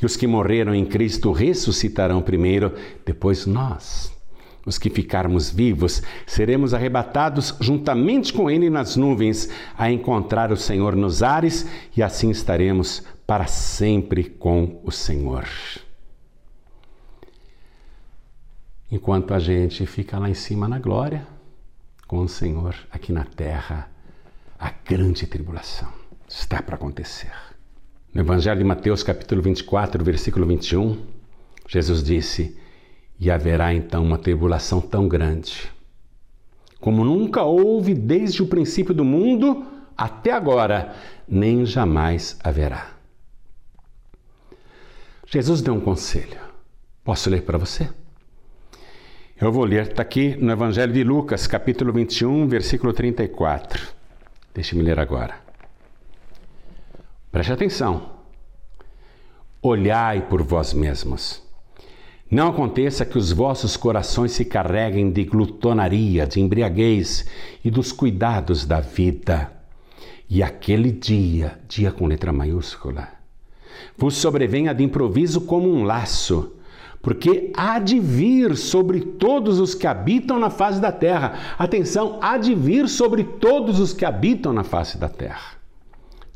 E 0.00 0.04
os 0.04 0.16
que 0.16 0.26
morreram 0.26 0.74
em 0.74 0.84
Cristo 0.84 1.30
ressuscitarão 1.30 2.20
primeiro, 2.20 2.74
depois 3.06 3.46
nós 3.46 4.12
os 4.64 4.78
que 4.78 4.88
ficarmos 4.88 5.50
vivos, 5.50 6.02
seremos 6.24 6.72
arrebatados 6.72 7.54
juntamente 7.60 8.32
com 8.32 8.48
Ele 8.48 8.70
nas 8.70 8.94
nuvens, 8.94 9.48
a 9.76 9.90
encontrar 9.90 10.52
o 10.52 10.56
Senhor 10.56 10.94
nos 10.94 11.22
ares, 11.22 11.68
e 11.96 12.02
assim 12.02 12.30
estaremos 12.30 13.02
para 13.26 13.46
sempre 13.48 14.24
com 14.24 14.80
o 14.84 14.90
Senhor. 14.92 15.48
Enquanto 18.88 19.34
a 19.34 19.38
gente 19.38 19.84
fica 19.84 20.18
lá 20.18 20.30
em 20.30 20.34
cima 20.34 20.68
na 20.68 20.78
glória, 20.78 21.26
com 22.06 22.20
o 22.20 22.28
Senhor 22.28 22.76
aqui 22.92 23.12
na 23.12 23.24
terra, 23.24 23.91
grande 24.92 25.26
tribulação 25.26 25.88
está 26.28 26.62
para 26.62 26.74
acontecer. 26.74 27.32
No 28.12 28.20
Evangelho 28.20 28.58
de 28.58 28.64
Mateus, 28.64 29.02
capítulo 29.02 29.40
24, 29.40 30.04
versículo 30.04 30.44
21, 30.44 30.98
Jesus 31.66 32.02
disse: 32.02 32.58
e 33.18 33.30
haverá 33.30 33.72
então 33.72 34.04
uma 34.04 34.18
tribulação 34.18 34.82
tão 34.82 35.08
grande, 35.08 35.72
como 36.78 37.06
nunca 37.06 37.42
houve 37.42 37.94
desde 37.94 38.42
o 38.42 38.46
princípio 38.46 38.92
do 38.92 39.02
mundo 39.02 39.64
até 39.96 40.30
agora, 40.30 40.94
nem 41.26 41.64
jamais 41.64 42.36
haverá. 42.44 42.92
Jesus 45.26 45.62
deu 45.62 45.72
um 45.72 45.80
conselho. 45.80 46.38
Posso 47.02 47.30
ler 47.30 47.44
para 47.44 47.56
você? 47.56 47.88
Eu 49.40 49.50
vou 49.50 49.64
ler, 49.64 49.86
está 49.86 50.02
aqui 50.02 50.36
no 50.36 50.52
Evangelho 50.52 50.92
de 50.92 51.02
Lucas, 51.02 51.46
capítulo 51.46 51.94
21, 51.94 52.46
versículo 52.46 52.92
34. 52.92 53.91
Deixe-me 54.54 54.82
ler 54.82 54.98
agora. 54.98 55.36
Preste 57.30 57.52
atenção. 57.52 58.10
Olhai 59.62 60.28
por 60.28 60.42
vós 60.42 60.72
mesmos 60.72 61.42
não 62.32 62.48
aconteça 62.48 63.04
que 63.04 63.18
os 63.18 63.30
vossos 63.30 63.76
corações 63.76 64.32
se 64.32 64.46
carreguem 64.46 65.10
de 65.10 65.22
glutonaria, 65.22 66.26
de 66.26 66.40
embriaguez 66.40 67.26
e 67.62 67.70
dos 67.70 67.92
cuidados 67.92 68.64
da 68.64 68.80
vida. 68.80 69.52
E 70.30 70.42
aquele 70.42 70.90
dia, 70.90 71.58
dia 71.68 71.92
com 71.92 72.06
letra 72.06 72.32
maiúscula, 72.32 73.06
vos 73.98 74.14
sobrevenha 74.14 74.74
de 74.74 74.82
improviso 74.82 75.42
como 75.42 75.70
um 75.70 75.84
laço, 75.84 76.56
porque 77.02 77.50
há 77.56 77.80
de 77.80 77.98
vir 77.98 78.56
sobre 78.56 79.00
todos 79.00 79.58
os 79.58 79.74
que 79.74 79.86
habitam 79.86 80.38
na 80.38 80.48
face 80.48 80.80
da 80.80 80.92
terra. 80.92 81.34
Atenção, 81.58 82.18
há 82.22 82.38
de 82.38 82.54
vir 82.54 82.88
sobre 82.88 83.24
todos 83.24 83.80
os 83.80 83.92
que 83.92 84.04
habitam 84.04 84.52
na 84.52 84.62
face 84.62 84.96
da 84.96 85.08
terra. 85.08 85.56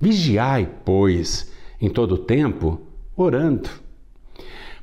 Vigiai, 0.01 0.69
pois, 0.85 1.51
em 1.81 1.89
todo 1.89 2.17
o 2.17 2.19
tempo, 2.19 2.81
orando 3.17 3.71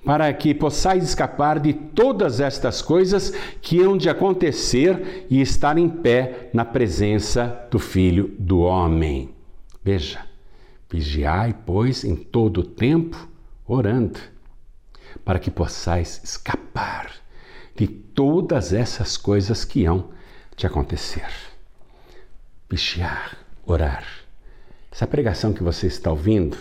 para 0.03 0.31
que 0.33 0.53
possais 0.53 1.03
escapar 1.03 1.59
de 1.59 1.73
todas 1.73 2.39
estas 2.39 2.81
coisas 2.81 3.31
que 3.61 3.81
hão 3.81 3.97
de 3.97 4.09
acontecer 4.09 5.25
e 5.29 5.39
estar 5.41 5.77
em 5.77 5.87
pé 5.87 6.49
na 6.53 6.65
presença 6.65 7.67
do 7.71 7.79
Filho 7.79 8.33
do 8.37 8.59
Homem. 8.59 9.29
Veja, 9.83 10.19
vigiai, 10.89 11.55
pois, 11.65 12.03
em 12.03 12.15
todo 12.15 12.59
o 12.59 12.63
tempo, 12.63 13.27
orando, 13.65 14.19
para 15.23 15.39
que 15.39 15.51
possais 15.51 16.21
escapar 16.23 17.11
de 17.75 17.87
todas 17.87 18.73
essas 18.73 19.17
coisas 19.17 19.65
que 19.65 19.85
hão 19.85 20.09
de 20.55 20.67
acontecer. 20.67 21.27
Vigiar, 22.69 23.37
orar. 23.65 24.05
Essa 24.91 25.07
pregação 25.07 25.53
que 25.53 25.63
você 25.63 25.87
está 25.87 26.11
ouvindo, 26.11 26.57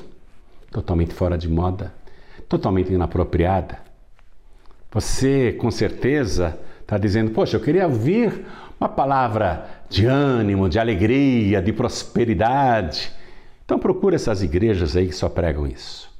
totalmente 0.70 1.12
fora 1.12 1.36
de 1.36 1.48
moda, 1.48 1.92
totalmente 2.48 2.92
inapropriada. 2.92 3.78
Você, 4.90 5.52
com 5.52 5.70
certeza, 5.70 6.58
está 6.80 6.98
dizendo: 6.98 7.30
Poxa, 7.30 7.56
eu 7.56 7.60
queria 7.60 7.86
ouvir 7.86 8.46
uma 8.78 8.88
palavra 8.88 9.84
de 9.88 10.06
ânimo, 10.06 10.68
de 10.68 10.78
alegria, 10.78 11.62
de 11.62 11.72
prosperidade. 11.72 13.12
Então 13.64 13.78
procure 13.78 14.16
essas 14.16 14.42
igrejas 14.42 14.96
aí 14.96 15.06
que 15.06 15.14
só 15.14 15.28
pregam 15.28 15.66
isso. 15.66 16.11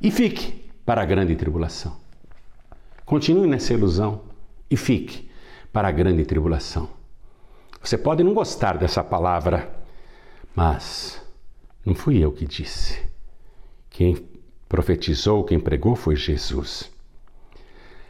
E 0.00 0.10
fique 0.10 0.70
para 0.84 1.02
a 1.02 1.04
grande 1.04 1.34
tribulação. 1.36 1.96
Continue 3.04 3.46
nessa 3.46 3.72
ilusão 3.72 4.22
e 4.70 4.76
fique 4.76 5.30
para 5.72 5.88
a 5.88 5.92
grande 5.92 6.24
tribulação. 6.24 6.88
Você 7.80 7.96
pode 7.96 8.22
não 8.22 8.34
gostar 8.34 8.76
dessa 8.78 9.02
palavra, 9.02 9.70
mas 10.54 11.22
não 11.84 11.94
fui 11.94 12.18
eu 12.18 12.32
que 12.32 12.46
disse. 12.46 13.00
Quem 13.88 14.16
profetizou, 14.68 15.44
quem 15.44 15.60
pregou 15.60 15.94
foi 15.94 16.16
Jesus. 16.16 16.90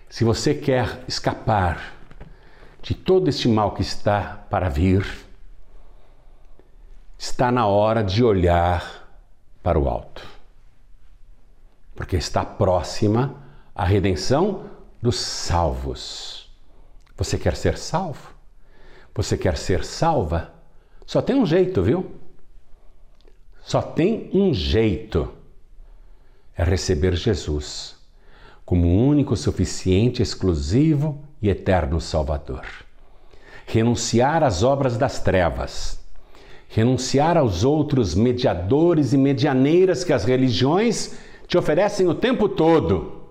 Se 0.08 0.24
você 0.24 0.54
quer 0.54 1.04
escapar 1.06 1.94
de 2.80 2.94
todo 2.94 3.28
este 3.28 3.48
mal 3.48 3.74
que 3.74 3.82
está 3.82 4.46
para 4.48 4.68
vir, 4.68 5.06
está 7.18 7.50
na 7.50 7.66
hora 7.66 8.02
de 8.02 8.24
olhar 8.24 9.06
para 9.62 9.78
o 9.78 9.88
alto. 9.88 10.35
Porque 11.96 12.16
está 12.16 12.44
próxima 12.44 13.42
a 13.74 13.84
redenção 13.84 14.66
dos 15.02 15.16
salvos. 15.16 16.48
Você 17.16 17.36
quer 17.38 17.56
ser 17.56 17.76
salvo? 17.76 18.34
Você 19.14 19.36
quer 19.36 19.56
ser 19.56 19.84
salva? 19.84 20.52
Só 21.06 21.22
tem 21.22 21.34
um 21.34 21.46
jeito, 21.46 21.82
viu? 21.82 22.12
Só 23.64 23.82
tem 23.82 24.30
um 24.32 24.54
jeito 24.54 25.32
é 26.56 26.64
receber 26.64 27.14
Jesus 27.14 27.94
como 28.64 28.88
único, 28.88 29.36
suficiente, 29.36 30.22
exclusivo 30.22 31.22
e 31.40 31.48
eterno 31.48 32.00
Salvador. 32.00 32.64
Renunciar 33.66 34.42
às 34.42 34.62
obras 34.62 34.96
das 34.96 35.20
trevas, 35.20 36.00
renunciar 36.68 37.36
aos 37.36 37.62
outros 37.62 38.14
mediadores 38.14 39.12
e 39.12 39.18
medianeiras 39.18 40.02
que 40.02 40.12
as 40.12 40.24
religiões 40.24 41.16
te 41.46 41.56
oferecem 41.56 42.06
o 42.06 42.14
tempo 42.14 42.48
todo. 42.48 43.28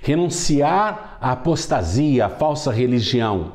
Renunciar 0.00 1.18
à 1.20 1.32
apostasia, 1.32 2.26
à 2.26 2.28
falsa 2.28 2.70
religião 2.70 3.52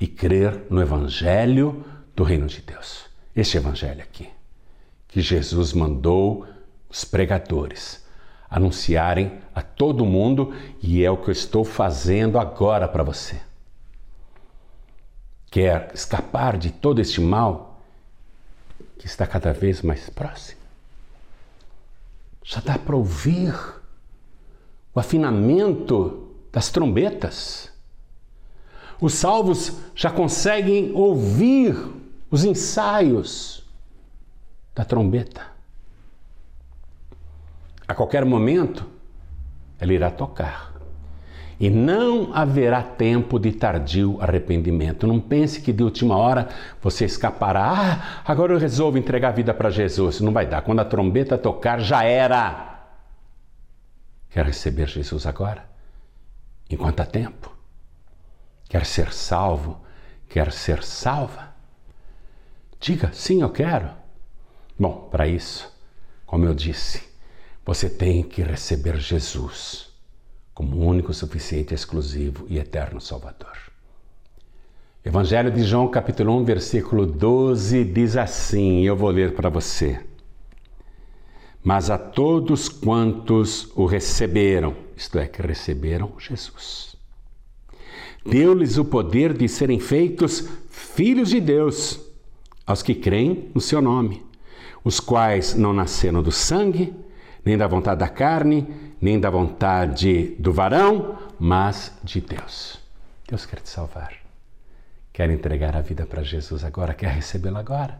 e 0.00 0.06
crer 0.06 0.66
no 0.68 0.80
Evangelho 0.80 1.84
do 2.14 2.24
Reino 2.24 2.46
de 2.46 2.60
Deus. 2.60 3.06
Este 3.34 3.56
Evangelho 3.56 4.02
aqui, 4.02 4.28
que 5.06 5.20
Jesus 5.20 5.72
mandou 5.72 6.44
os 6.90 7.04
pregadores 7.04 8.04
anunciarem 8.50 9.38
a 9.54 9.60
todo 9.60 10.06
mundo 10.06 10.54
e 10.82 11.04
é 11.04 11.10
o 11.10 11.16
que 11.16 11.28
eu 11.28 11.32
estou 11.32 11.64
fazendo 11.64 12.38
agora 12.38 12.88
para 12.88 13.02
você. 13.02 13.40
Quer 15.50 15.90
escapar 15.94 16.56
de 16.56 16.70
todo 16.70 17.00
este 17.00 17.20
mal 17.20 17.80
que 18.98 19.06
está 19.06 19.26
cada 19.26 19.52
vez 19.52 19.82
mais 19.82 20.08
próximo? 20.10 20.57
Já 22.48 22.62
dá 22.62 22.78
para 22.78 22.96
ouvir 22.96 23.54
o 24.94 24.98
afinamento 24.98 26.32
das 26.50 26.70
trombetas. 26.70 27.70
Os 28.98 29.12
salvos 29.12 29.76
já 29.94 30.10
conseguem 30.10 30.90
ouvir 30.94 31.76
os 32.30 32.44
ensaios 32.44 33.68
da 34.74 34.82
trombeta. 34.82 35.46
A 37.86 37.94
qualquer 37.94 38.24
momento, 38.24 38.86
ela 39.78 39.92
irá 39.92 40.10
tocar. 40.10 40.72
E 41.60 41.68
não 41.68 42.32
haverá 42.32 42.82
tempo 42.82 43.36
de 43.38 43.50
tardio 43.50 44.16
arrependimento. 44.20 45.08
Não 45.08 45.18
pense 45.18 45.60
que 45.60 45.72
de 45.72 45.82
última 45.82 46.16
hora 46.16 46.48
você 46.80 47.04
escapará. 47.04 47.72
Ah, 47.74 48.22
agora 48.24 48.52
eu 48.52 48.58
resolvo 48.58 48.96
entregar 48.96 49.30
a 49.30 49.32
vida 49.32 49.52
para 49.52 49.68
Jesus. 49.68 50.20
Não 50.20 50.32
vai 50.32 50.46
dar. 50.46 50.62
Quando 50.62 50.80
a 50.80 50.84
trombeta 50.84 51.36
tocar, 51.36 51.80
já 51.80 52.04
era. 52.04 52.86
Quer 54.30 54.44
receber 54.44 54.86
Jesus 54.86 55.26
agora? 55.26 55.64
Enquanto 56.70 57.00
há 57.00 57.06
tempo. 57.06 57.52
Quer 58.68 58.86
ser 58.86 59.12
salvo? 59.12 59.80
Quer 60.28 60.52
ser 60.52 60.84
salva? 60.84 61.48
Diga, 62.78 63.10
sim, 63.12 63.42
eu 63.42 63.50
quero. 63.50 63.90
Bom, 64.78 65.08
para 65.10 65.26
isso, 65.26 65.74
como 66.24 66.44
eu 66.44 66.54
disse, 66.54 67.02
você 67.66 67.90
tem 67.90 68.22
que 68.22 68.42
receber 68.42 68.96
Jesus 68.98 69.87
como 70.58 70.84
único, 70.84 71.14
suficiente, 71.14 71.72
exclusivo 71.72 72.44
e 72.48 72.58
eterno 72.58 73.00
Salvador. 73.00 73.56
Evangelho 75.04 75.52
de 75.52 75.62
João, 75.62 75.86
capítulo 75.86 76.36
1, 76.36 76.44
versículo 76.44 77.06
12, 77.06 77.84
diz 77.84 78.16
assim: 78.16 78.82
eu 78.82 78.96
vou 78.96 79.08
ler 79.08 79.36
para 79.36 79.48
você. 79.48 80.00
Mas 81.62 81.90
a 81.90 81.96
todos 81.96 82.68
quantos 82.68 83.70
o 83.76 83.86
receberam, 83.86 84.74
isto 84.96 85.16
é, 85.20 85.28
que 85.28 85.40
receberam 85.40 86.12
Jesus, 86.18 86.96
deu-lhes 88.26 88.78
o 88.78 88.84
poder 88.84 89.34
de 89.34 89.48
serem 89.48 89.78
feitos 89.78 90.48
filhos 90.68 91.28
de 91.28 91.40
Deus, 91.40 92.00
aos 92.66 92.82
que 92.82 92.96
creem 92.96 93.48
no 93.54 93.60
seu 93.60 93.80
nome, 93.80 94.26
os 94.82 94.98
quais 94.98 95.54
não 95.54 95.72
nasceram 95.72 96.20
do 96.20 96.32
sangue, 96.32 96.92
nem 97.48 97.56
da 97.56 97.66
vontade 97.66 98.00
da 98.00 98.08
carne, 98.10 98.92
nem 99.00 99.18
da 99.18 99.30
vontade 99.30 100.36
do 100.38 100.52
varão, 100.52 101.16
mas 101.40 101.98
de 102.04 102.20
Deus. 102.20 102.78
Deus 103.26 103.46
quer 103.46 103.60
te 103.60 103.70
salvar. 103.70 104.12
Quer 105.14 105.30
entregar 105.30 105.74
a 105.74 105.80
vida 105.80 106.04
para 106.04 106.22
Jesus 106.22 106.62
agora? 106.62 106.92
Quer 106.92 107.08
recebê-lo 107.08 107.56
agora? 107.56 107.98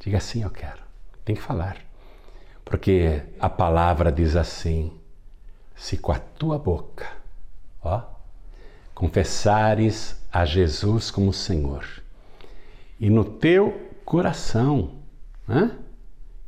Diga 0.00 0.18
assim: 0.18 0.42
Eu 0.42 0.50
quero. 0.50 0.80
Tem 1.24 1.36
que 1.36 1.40
falar. 1.40 1.76
Porque 2.64 3.22
a 3.38 3.48
palavra 3.48 4.10
diz 4.10 4.34
assim: 4.34 4.92
se 5.76 5.96
com 5.96 6.10
a 6.10 6.18
tua 6.18 6.58
boca, 6.58 7.06
ó, 7.80 8.02
confessares 8.96 10.20
a 10.32 10.44
Jesus 10.44 11.08
como 11.08 11.32
Senhor 11.32 11.86
e 12.98 13.08
no 13.08 13.24
teu 13.24 13.92
coração, 14.04 14.90
né? 15.46 15.70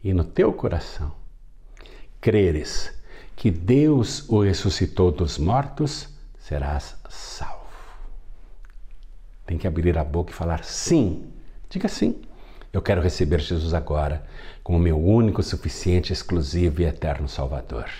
e 0.02 0.12
no 0.12 0.24
teu 0.24 0.52
coração 0.52 1.22
creres 2.24 2.90
que 3.36 3.50
Deus 3.50 4.26
o 4.30 4.40
ressuscitou 4.40 5.12
dos 5.12 5.36
mortos, 5.36 6.08
serás 6.38 6.96
salvo. 7.10 7.60
Tem 9.44 9.58
que 9.58 9.66
abrir 9.66 9.98
a 9.98 10.02
boca 10.02 10.30
e 10.30 10.34
falar 10.34 10.64
sim. 10.64 11.26
Diga 11.68 11.86
sim. 11.86 12.22
Eu 12.72 12.80
quero 12.80 13.02
receber 13.02 13.40
Jesus 13.40 13.74
agora 13.74 14.24
como 14.62 14.78
meu 14.78 14.98
único, 14.98 15.42
suficiente, 15.42 16.14
exclusivo 16.14 16.80
e 16.80 16.86
eterno 16.86 17.28
Salvador. 17.28 17.90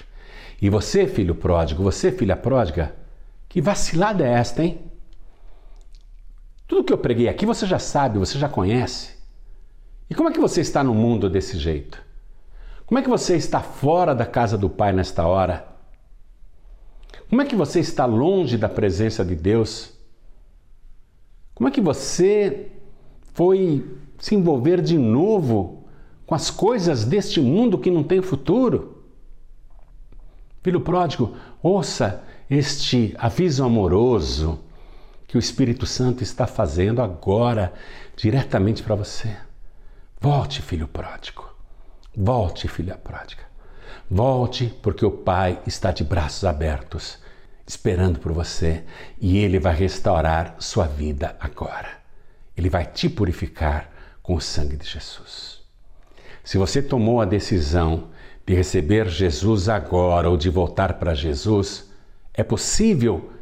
E 0.58 0.70
você, 0.70 1.06
filho 1.06 1.34
pródigo, 1.34 1.82
você, 1.82 2.10
filha 2.10 2.34
pródiga, 2.34 2.94
que 3.46 3.60
vacilada 3.60 4.26
é 4.26 4.32
esta, 4.32 4.64
hein? 4.64 4.80
Tudo 6.66 6.82
que 6.82 6.94
eu 6.94 6.98
preguei 6.98 7.28
aqui 7.28 7.44
você 7.44 7.66
já 7.66 7.78
sabe, 7.78 8.18
você 8.18 8.38
já 8.38 8.48
conhece. 8.48 9.18
E 10.08 10.14
como 10.14 10.30
é 10.30 10.32
que 10.32 10.40
você 10.40 10.62
está 10.62 10.82
no 10.82 10.94
mundo 10.94 11.28
desse 11.28 11.58
jeito? 11.58 12.02
Como 12.86 12.98
é 12.98 13.02
que 13.02 13.08
você 13.08 13.36
está 13.36 13.60
fora 13.60 14.14
da 14.14 14.26
casa 14.26 14.58
do 14.58 14.68
Pai 14.68 14.92
nesta 14.92 15.26
hora? 15.26 15.66
Como 17.30 17.40
é 17.40 17.46
que 17.46 17.56
você 17.56 17.80
está 17.80 18.04
longe 18.04 18.58
da 18.58 18.68
presença 18.68 19.24
de 19.24 19.34
Deus? 19.34 19.92
Como 21.54 21.68
é 21.68 21.72
que 21.72 21.80
você 21.80 22.72
foi 23.32 23.98
se 24.18 24.34
envolver 24.34 24.82
de 24.82 24.98
novo 24.98 25.84
com 26.26 26.34
as 26.34 26.50
coisas 26.50 27.04
deste 27.04 27.40
mundo 27.40 27.78
que 27.78 27.90
não 27.90 28.02
tem 28.02 28.20
futuro? 28.20 29.02
Filho 30.62 30.80
pródigo, 30.80 31.36
ouça 31.62 32.22
este 32.50 33.14
aviso 33.18 33.64
amoroso 33.64 34.60
que 35.26 35.36
o 35.36 35.40
Espírito 35.40 35.86
Santo 35.86 36.22
está 36.22 36.46
fazendo 36.46 37.00
agora 37.00 37.72
diretamente 38.14 38.82
para 38.82 38.94
você. 38.94 39.34
Volte, 40.20 40.60
filho 40.60 40.86
pródigo. 40.86 41.53
Volte, 42.16 42.68
filha 42.68 42.96
pródiga. 42.96 43.42
Volte, 44.10 44.66
porque 44.82 45.04
o 45.04 45.10
Pai 45.10 45.60
está 45.66 45.90
de 45.90 46.04
braços 46.04 46.44
abertos, 46.44 47.18
esperando 47.66 48.18
por 48.18 48.32
você 48.32 48.84
e 49.20 49.38
Ele 49.38 49.58
vai 49.58 49.74
restaurar 49.74 50.56
sua 50.58 50.86
vida 50.86 51.36
agora. 51.40 51.88
Ele 52.56 52.68
vai 52.68 52.86
te 52.86 53.08
purificar 53.08 53.90
com 54.22 54.34
o 54.34 54.40
sangue 54.40 54.76
de 54.76 54.86
Jesus. 54.86 55.62
Se 56.44 56.58
você 56.58 56.82
tomou 56.82 57.20
a 57.20 57.24
decisão 57.24 58.10
de 58.46 58.54
receber 58.54 59.08
Jesus 59.08 59.68
agora 59.68 60.28
ou 60.28 60.36
de 60.36 60.50
voltar 60.50 60.94
para 60.94 61.14
Jesus, 61.14 61.90
é 62.32 62.44
possível 62.44 63.32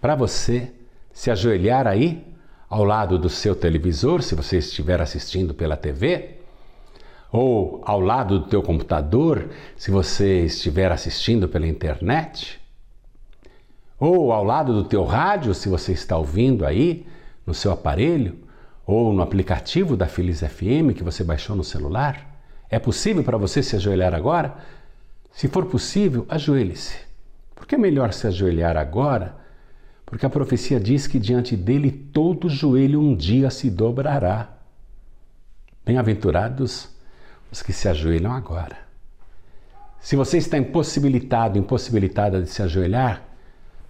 para 0.00 0.14
você 0.16 0.72
se 1.12 1.30
ajoelhar 1.30 1.86
aí 1.86 2.26
ao 2.68 2.84
lado 2.84 3.18
do 3.18 3.28
seu 3.28 3.54
televisor, 3.54 4.22
se 4.22 4.34
você 4.34 4.58
estiver 4.58 5.00
assistindo 5.00 5.54
pela 5.54 5.76
TV, 5.76 6.41
ou 7.32 7.80
ao 7.84 7.98
lado 7.98 8.40
do 8.40 8.46
teu 8.46 8.62
computador, 8.62 9.48
se 9.76 9.90
você 9.90 10.44
estiver 10.44 10.92
assistindo 10.92 11.48
pela 11.48 11.66
internet, 11.66 12.60
ou 13.98 14.32
ao 14.32 14.44
lado 14.44 14.74
do 14.74 14.84
teu 14.84 15.04
rádio, 15.04 15.54
se 15.54 15.68
você 15.68 15.92
está 15.92 16.16
ouvindo 16.16 16.66
aí 16.66 17.06
no 17.46 17.54
seu 17.54 17.72
aparelho, 17.72 18.36
ou 18.86 19.12
no 19.12 19.22
aplicativo 19.22 19.96
da 19.96 20.06
Feliz 20.06 20.40
FM 20.40 20.94
que 20.94 21.02
você 21.02 21.24
baixou 21.24 21.56
no 21.56 21.64
celular. 21.64 22.28
É 22.68 22.78
possível 22.78 23.22
para 23.24 23.38
você 23.38 23.62
se 23.62 23.76
ajoelhar 23.76 24.12
agora? 24.12 24.56
Se 25.30 25.48
for 25.48 25.66
possível, 25.66 26.26
ajoelhe-se. 26.28 26.98
Por 27.54 27.66
que 27.66 27.76
é 27.76 27.78
melhor 27.78 28.12
se 28.12 28.26
ajoelhar 28.26 28.76
agora 28.76 29.40
porque 30.12 30.26
a 30.26 30.28
profecia 30.28 30.78
diz 30.78 31.06
que 31.06 31.18
diante 31.18 31.56
dele 31.56 31.90
todo 31.90 32.46
joelho 32.46 33.00
um 33.00 33.16
dia 33.16 33.48
se 33.48 33.70
dobrará. 33.70 34.58
Bem-aventurados 35.86 36.90
os 37.52 37.62
que 37.62 37.72
se 37.72 37.86
ajoelham 37.86 38.32
agora. 38.32 38.78
Se 40.00 40.16
você 40.16 40.38
está 40.38 40.56
impossibilitado, 40.56 41.58
impossibilitada 41.58 42.42
de 42.42 42.48
se 42.48 42.62
ajoelhar, 42.62 43.22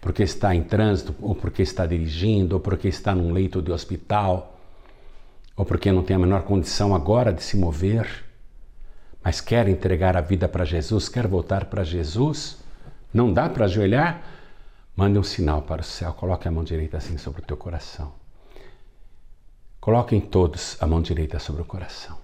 porque 0.01 0.25
está 0.25 0.53
em 0.53 0.65
trânsito, 0.65 1.15
ou 1.23 1.35
porque 1.35 1.63
está 1.63 1.87
dirigindo, 1.87 2.57
ou 2.57 2.61
porque 2.61 2.89
está 2.89 3.15
num 3.15 3.33
leito 3.33 3.63
de 3.63 3.71
hospital, 3.71 4.59
ou 5.57 5.65
porque 5.65 5.93
não 5.93 6.03
tem 6.03 6.17
a 6.17 6.19
menor 6.19 6.43
condição 6.43 6.93
agora 6.93 7.33
de 7.33 7.43
se 7.43 7.57
mover, 7.57 8.25
mas 9.23 9.41
quer 9.41 9.69
entregar 9.69 10.17
a 10.17 10.21
vida 10.21 10.49
para 10.49 10.65
Jesus, 10.65 11.09
quer 11.09 11.29
voltar 11.29 11.67
para 11.67 11.85
Jesus, 11.85 12.59
não 13.15 13.33
dá 13.33 13.49
para 13.49 13.67
ajoelhar? 13.67 14.23
Mande 14.97 15.19
um 15.19 15.23
sinal 15.23 15.63
para 15.63 15.83
o 15.83 15.85
céu, 15.85 16.13
coloque 16.13 16.49
a 16.49 16.51
mão 16.51 16.65
direita 16.65 16.97
assim 16.97 17.17
sobre 17.17 17.41
o 17.41 17.45
teu 17.45 17.57
coração. 17.57 18.13
Coloquem 19.81 20.21
todos 20.21 20.77
a 20.81 20.87
mão 20.87 21.01
direita 21.01 21.39
sobre 21.39 21.63
o 21.63 21.65
coração. 21.65 22.22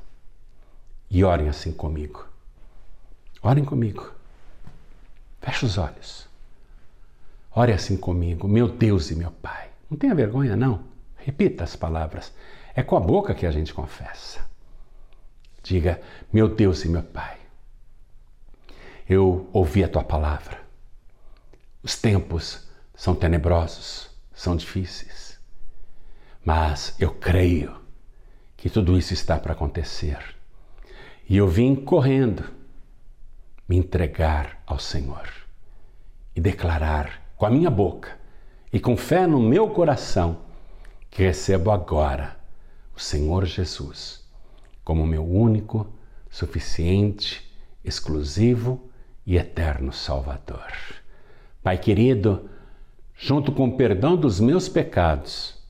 E 1.11 1.25
orem 1.25 1.49
assim 1.49 1.73
comigo. 1.73 2.27
Orem 3.43 3.65
comigo. 3.65 4.13
Feche 5.41 5.65
os 5.65 5.79
olhos. 5.79 6.29
Ore 7.51 7.73
assim 7.73 7.97
comigo, 7.97 8.47
meu 8.47 8.69
Deus 8.69 9.11
e 9.11 9.17
meu 9.17 9.31
Pai. 9.31 9.71
Não 9.91 9.97
tenha 9.99 10.15
vergonha, 10.15 10.55
não. 10.55 10.85
Repita 11.17 11.65
as 11.65 11.75
palavras. 11.75 12.33
É 12.75 12.83
com 12.83 12.97
a 12.97 13.01
boca 13.01 13.35
que 13.35 13.47
a 13.47 13.51
gente 13.51 13.75
confessa. 13.75 14.47
Diga: 15.63 16.01
Meu 16.33 16.49
Deus 16.49 16.85
e 16.85 16.89
meu 16.89 17.03
Pai, 17.03 17.39
eu 19.09 19.49
ouvi 19.53 19.83
a 19.83 19.89
tua 19.89 20.05
palavra. 20.05 20.61
Os 21.83 21.97
tempos 21.97 22.69
são 22.95 23.15
tenebrosos, 23.15 24.11
são 24.33 24.55
difíceis, 24.55 25.41
mas 26.45 26.95
eu 26.99 27.13
creio 27.13 27.77
que 28.57 28.69
tudo 28.69 28.97
isso 28.97 29.15
está 29.15 29.39
para 29.39 29.53
acontecer. 29.53 30.38
E 31.29 31.37
eu 31.37 31.47
vim 31.47 31.75
correndo 31.75 32.45
me 33.69 33.77
entregar 33.77 34.63
ao 34.67 34.79
Senhor 34.79 35.29
e 36.35 36.41
declarar 36.41 37.23
com 37.37 37.45
a 37.45 37.51
minha 37.51 37.71
boca 37.71 38.17
e 38.73 38.81
com 38.81 38.97
fé 38.97 39.27
no 39.27 39.39
meu 39.39 39.69
coração 39.69 40.39
que 41.11 41.23
recebo 41.23 41.71
agora 41.71 42.37
o 42.97 43.01
Senhor 43.01 43.45
Jesus 43.45 44.27
como 44.83 45.07
meu 45.07 45.23
único, 45.23 45.87
suficiente, 46.31 47.47
exclusivo 47.85 48.89
e 49.27 49.37
eterno 49.37 49.93
Salvador. 49.93 50.73
Pai 51.63 51.77
querido, 51.77 52.49
junto 53.15 53.53
com 53.53 53.69
o 53.69 53.77
perdão 53.77 54.17
dos 54.17 54.41
meus 54.41 54.67
pecados, 54.67 55.63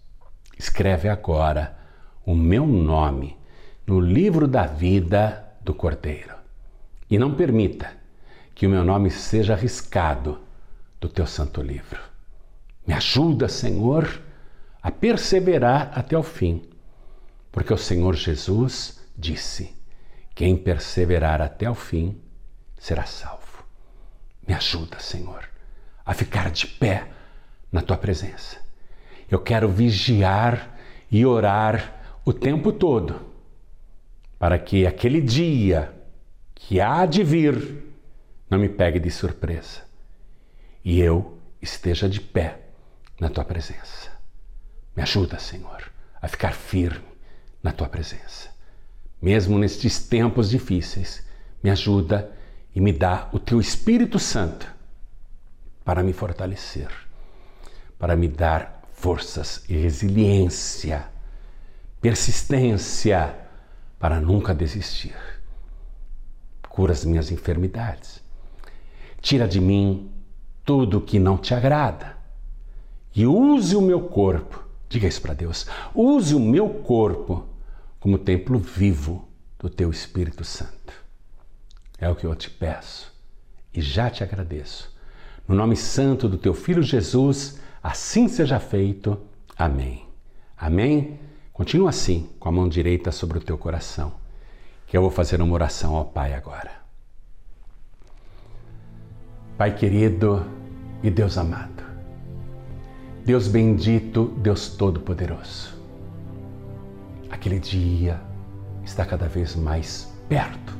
escreve 0.56 1.08
agora 1.08 1.76
o 2.24 2.32
meu 2.32 2.64
nome 2.64 3.36
no 3.84 3.98
livro 3.98 4.46
da 4.46 4.66
vida 4.66 5.47
do 5.68 5.74
Cordeiro. 5.74 6.34
E 7.10 7.18
não 7.18 7.34
permita 7.34 7.92
que 8.54 8.66
o 8.66 8.70
meu 8.70 8.82
nome 8.82 9.10
seja 9.10 9.52
arriscado 9.52 10.40
do 10.98 11.10
teu 11.10 11.26
santo 11.26 11.60
livro. 11.60 12.00
Me 12.86 12.94
ajuda, 12.94 13.50
Senhor, 13.50 14.18
a 14.82 14.90
perseverar 14.90 15.92
até 15.94 16.16
o 16.16 16.22
fim, 16.22 16.62
porque 17.52 17.70
o 17.70 17.76
Senhor 17.76 18.16
Jesus 18.16 18.98
disse: 19.14 19.76
Quem 20.34 20.56
perseverar 20.56 21.42
até 21.42 21.70
o 21.70 21.74
fim 21.74 22.18
será 22.78 23.04
salvo. 23.04 23.62
Me 24.46 24.54
ajuda, 24.54 24.98
Senhor, 24.98 25.44
a 26.06 26.14
ficar 26.14 26.50
de 26.50 26.66
pé 26.66 27.08
na 27.70 27.82
tua 27.82 27.98
presença. 27.98 28.56
Eu 29.30 29.38
quero 29.38 29.68
vigiar 29.68 30.78
e 31.10 31.26
orar 31.26 32.20
o 32.24 32.32
tempo 32.32 32.72
todo, 32.72 33.20
para 34.38 34.58
que 34.58 34.86
aquele 34.86 35.20
dia 35.20 35.92
que 36.54 36.80
há 36.80 37.04
de 37.04 37.24
vir 37.24 37.84
não 38.48 38.58
me 38.58 38.68
pegue 38.68 38.98
de 39.00 39.10
surpresa 39.10 39.82
e 40.84 41.00
eu 41.00 41.38
esteja 41.60 42.08
de 42.08 42.20
pé 42.20 42.60
na 43.20 43.28
tua 43.28 43.44
presença. 43.44 44.10
Me 44.94 45.02
ajuda, 45.02 45.38
Senhor, 45.38 45.90
a 46.20 46.28
ficar 46.28 46.52
firme 46.52 47.06
na 47.62 47.72
tua 47.72 47.88
presença. 47.88 48.48
Mesmo 49.20 49.58
nestes 49.58 49.98
tempos 50.06 50.48
difíceis, 50.48 51.26
me 51.62 51.70
ajuda 51.70 52.32
e 52.74 52.80
me 52.80 52.92
dá 52.92 53.28
o 53.32 53.38
teu 53.38 53.60
Espírito 53.60 54.18
Santo 54.18 54.72
para 55.84 56.02
me 56.02 56.12
fortalecer, 56.12 56.88
para 57.98 58.14
me 58.14 58.28
dar 58.28 58.82
forças 58.92 59.64
e 59.68 59.76
resiliência, 59.76 61.06
persistência 62.00 63.47
para 63.98 64.20
nunca 64.20 64.54
desistir. 64.54 65.16
Cura 66.68 66.92
as 66.92 67.04
minhas 67.04 67.30
enfermidades. 67.30 68.22
Tira 69.20 69.48
de 69.48 69.60
mim 69.60 70.10
tudo 70.64 71.00
que 71.00 71.18
não 71.18 71.36
te 71.36 71.54
agrada 71.54 72.16
e 73.14 73.26
use 73.26 73.74
o 73.74 73.82
meu 73.82 74.02
corpo. 74.02 74.64
Diga 74.88 75.08
isso 75.08 75.20
para 75.20 75.34
Deus. 75.34 75.66
Use 75.94 76.34
o 76.34 76.40
meu 76.40 76.68
corpo 76.68 77.46
como 77.98 78.18
templo 78.18 78.58
vivo 78.58 79.28
do 79.58 79.68
teu 79.68 79.90
Espírito 79.90 80.44
Santo. 80.44 80.92
É 81.98 82.08
o 82.08 82.14
que 82.14 82.24
eu 82.24 82.34
te 82.34 82.48
peço 82.48 83.12
e 83.74 83.80
já 83.80 84.08
te 84.08 84.22
agradeço 84.22 84.96
no 85.48 85.54
nome 85.54 85.74
santo 85.74 86.28
do 86.28 86.36
teu 86.36 86.52
filho 86.52 86.82
Jesus, 86.82 87.58
assim 87.82 88.28
seja 88.28 88.60
feito. 88.60 89.18
Amém. 89.56 90.06
Amém? 90.54 91.18
Continua 91.58 91.90
assim, 91.90 92.30
com 92.38 92.48
a 92.48 92.52
mão 92.52 92.68
direita 92.68 93.10
sobre 93.10 93.36
o 93.36 93.40
teu 93.40 93.58
coração, 93.58 94.12
que 94.86 94.96
eu 94.96 95.02
vou 95.02 95.10
fazer 95.10 95.42
uma 95.42 95.52
oração 95.52 95.96
ao 95.96 96.04
Pai 96.04 96.32
agora. 96.32 96.70
Pai 99.56 99.74
querido 99.74 100.46
e 101.02 101.10
Deus 101.10 101.36
amado, 101.36 101.82
Deus 103.24 103.48
bendito, 103.48 104.26
Deus 104.36 104.68
todo-poderoso, 104.68 105.74
aquele 107.28 107.58
dia 107.58 108.20
está 108.84 109.04
cada 109.04 109.26
vez 109.26 109.56
mais 109.56 110.08
perto. 110.28 110.78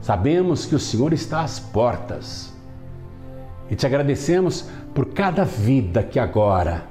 Sabemos 0.00 0.66
que 0.66 0.76
o 0.76 0.78
Senhor 0.78 1.12
está 1.12 1.42
às 1.42 1.58
portas 1.58 2.54
e 3.68 3.74
te 3.74 3.84
agradecemos 3.84 4.68
por 4.94 5.06
cada 5.06 5.44
vida 5.44 6.04
que 6.04 6.20
agora 6.20 6.86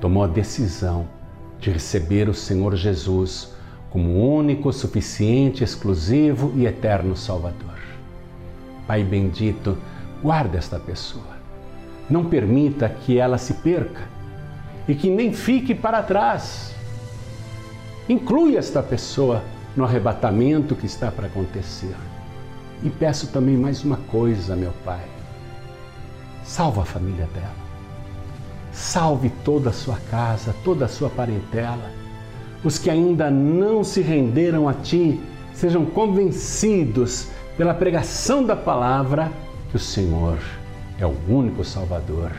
tomou 0.00 0.24
a 0.24 0.26
decisão 0.26 1.19
de 1.60 1.70
receber 1.70 2.28
o 2.28 2.34
Senhor 2.34 2.74
Jesus 2.74 3.52
como 3.90 4.36
único, 4.36 4.72
suficiente, 4.72 5.64
exclusivo 5.64 6.52
e 6.56 6.66
eterno 6.66 7.16
Salvador. 7.16 7.78
Pai 8.86 9.04
bendito, 9.04 9.76
guarda 10.22 10.58
esta 10.58 10.78
pessoa. 10.78 11.38
Não 12.08 12.24
permita 12.24 12.88
que 12.88 13.18
ela 13.18 13.38
se 13.38 13.54
perca 13.54 14.08
e 14.88 14.94
que 14.94 15.10
nem 15.10 15.32
fique 15.32 15.74
para 15.74 16.02
trás. 16.02 16.74
Inclui 18.08 18.56
esta 18.56 18.82
pessoa 18.82 19.42
no 19.76 19.84
arrebatamento 19.84 20.74
que 20.74 20.86
está 20.86 21.10
para 21.10 21.26
acontecer. 21.26 21.94
E 22.82 22.90
peço 22.90 23.28
também 23.28 23.56
mais 23.56 23.84
uma 23.84 23.98
coisa, 23.98 24.56
meu 24.56 24.72
Pai 24.84 25.04
Salva 26.50 26.82
a 26.82 26.84
família 26.84 27.28
dela. 27.32 27.69
Salve 28.72 29.30
toda 29.44 29.70
a 29.70 29.72
sua 29.72 29.96
casa, 30.10 30.54
toda 30.64 30.84
a 30.84 30.88
sua 30.88 31.10
parentela. 31.10 31.90
Os 32.62 32.78
que 32.78 32.90
ainda 32.90 33.30
não 33.30 33.82
se 33.82 34.00
renderam 34.00 34.68
a 34.68 34.74
ti 34.74 35.20
sejam 35.54 35.84
convencidos 35.84 37.28
pela 37.56 37.74
pregação 37.74 38.44
da 38.44 38.56
palavra 38.56 39.30
que 39.70 39.76
o 39.76 39.78
Senhor 39.78 40.38
é 40.98 41.06
o 41.06 41.14
único 41.28 41.64
Salvador 41.64 42.32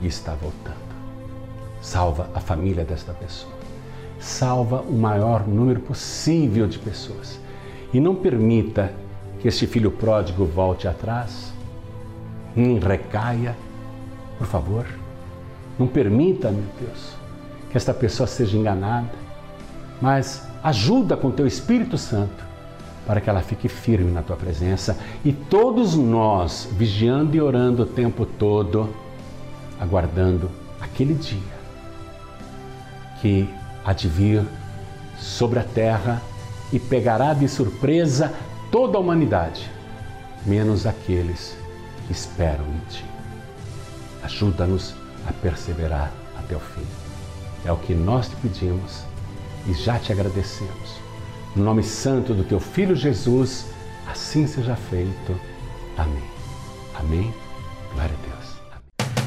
e 0.00 0.06
está 0.06 0.32
voltando. 0.34 0.86
Salva 1.80 2.28
a 2.34 2.40
família 2.40 2.84
desta 2.84 3.12
pessoa. 3.12 3.52
Salva 4.18 4.80
o 4.80 4.92
maior 4.92 5.46
número 5.46 5.80
possível 5.80 6.66
de 6.66 6.78
pessoas. 6.78 7.38
E 7.92 8.00
não 8.00 8.14
permita 8.14 8.92
que 9.40 9.48
este 9.48 9.66
filho 9.66 9.90
pródigo 9.90 10.44
volte 10.44 10.88
atrás 10.88 11.52
nem 12.54 12.78
recaia. 12.78 13.56
Por 14.38 14.46
favor, 14.46 14.86
não 15.78 15.86
permita, 15.86 16.50
meu 16.50 16.64
Deus, 16.80 17.14
que 17.70 17.76
esta 17.76 17.92
pessoa 17.92 18.26
seja 18.26 18.56
enganada, 18.56 19.10
mas 20.00 20.46
ajuda 20.62 21.16
com 21.16 21.30
teu 21.30 21.46
Espírito 21.46 21.96
Santo 21.98 22.44
para 23.06 23.20
que 23.20 23.30
ela 23.30 23.40
fique 23.40 23.68
firme 23.68 24.10
na 24.10 24.22
tua 24.22 24.36
presença 24.36 24.98
e 25.24 25.32
todos 25.32 25.94
nós 25.94 26.68
vigiando 26.72 27.36
e 27.36 27.40
orando 27.40 27.84
o 27.84 27.86
tempo 27.86 28.26
todo, 28.26 28.92
aguardando 29.80 30.50
aquele 30.80 31.14
dia 31.14 31.56
que 33.20 33.48
há 33.84 33.92
de 33.92 34.08
vir 34.08 34.44
sobre 35.18 35.58
a 35.60 35.62
terra 35.62 36.20
e 36.72 36.78
pegará 36.78 37.32
de 37.32 37.48
surpresa 37.48 38.32
toda 38.72 38.98
a 38.98 39.00
humanidade, 39.00 39.70
menos 40.44 40.86
aqueles 40.86 41.56
esperam 42.10 42.64
em 42.64 42.90
Ti. 42.90 43.04
Ajuda-nos 44.22 44.94
a 45.26 45.32
perseverar 45.32 46.12
até 46.38 46.56
o 46.56 46.60
fim. 46.60 46.86
É 47.64 47.72
o 47.72 47.76
que 47.76 47.94
nós 47.94 48.28
te 48.28 48.36
pedimos 48.36 49.02
e 49.66 49.72
já 49.72 49.98
te 49.98 50.12
agradecemos. 50.12 51.00
No 51.54 51.64
nome 51.64 51.82
santo 51.82 52.34
do 52.34 52.44
Teu 52.44 52.60
Filho 52.60 52.94
Jesus, 52.94 53.66
assim 54.06 54.46
seja 54.46 54.76
feito. 54.76 55.38
Amém. 55.96 56.30
Amém. 56.94 57.34
Glória 57.94 58.14
a 58.14 58.28
Deus. 58.28 58.35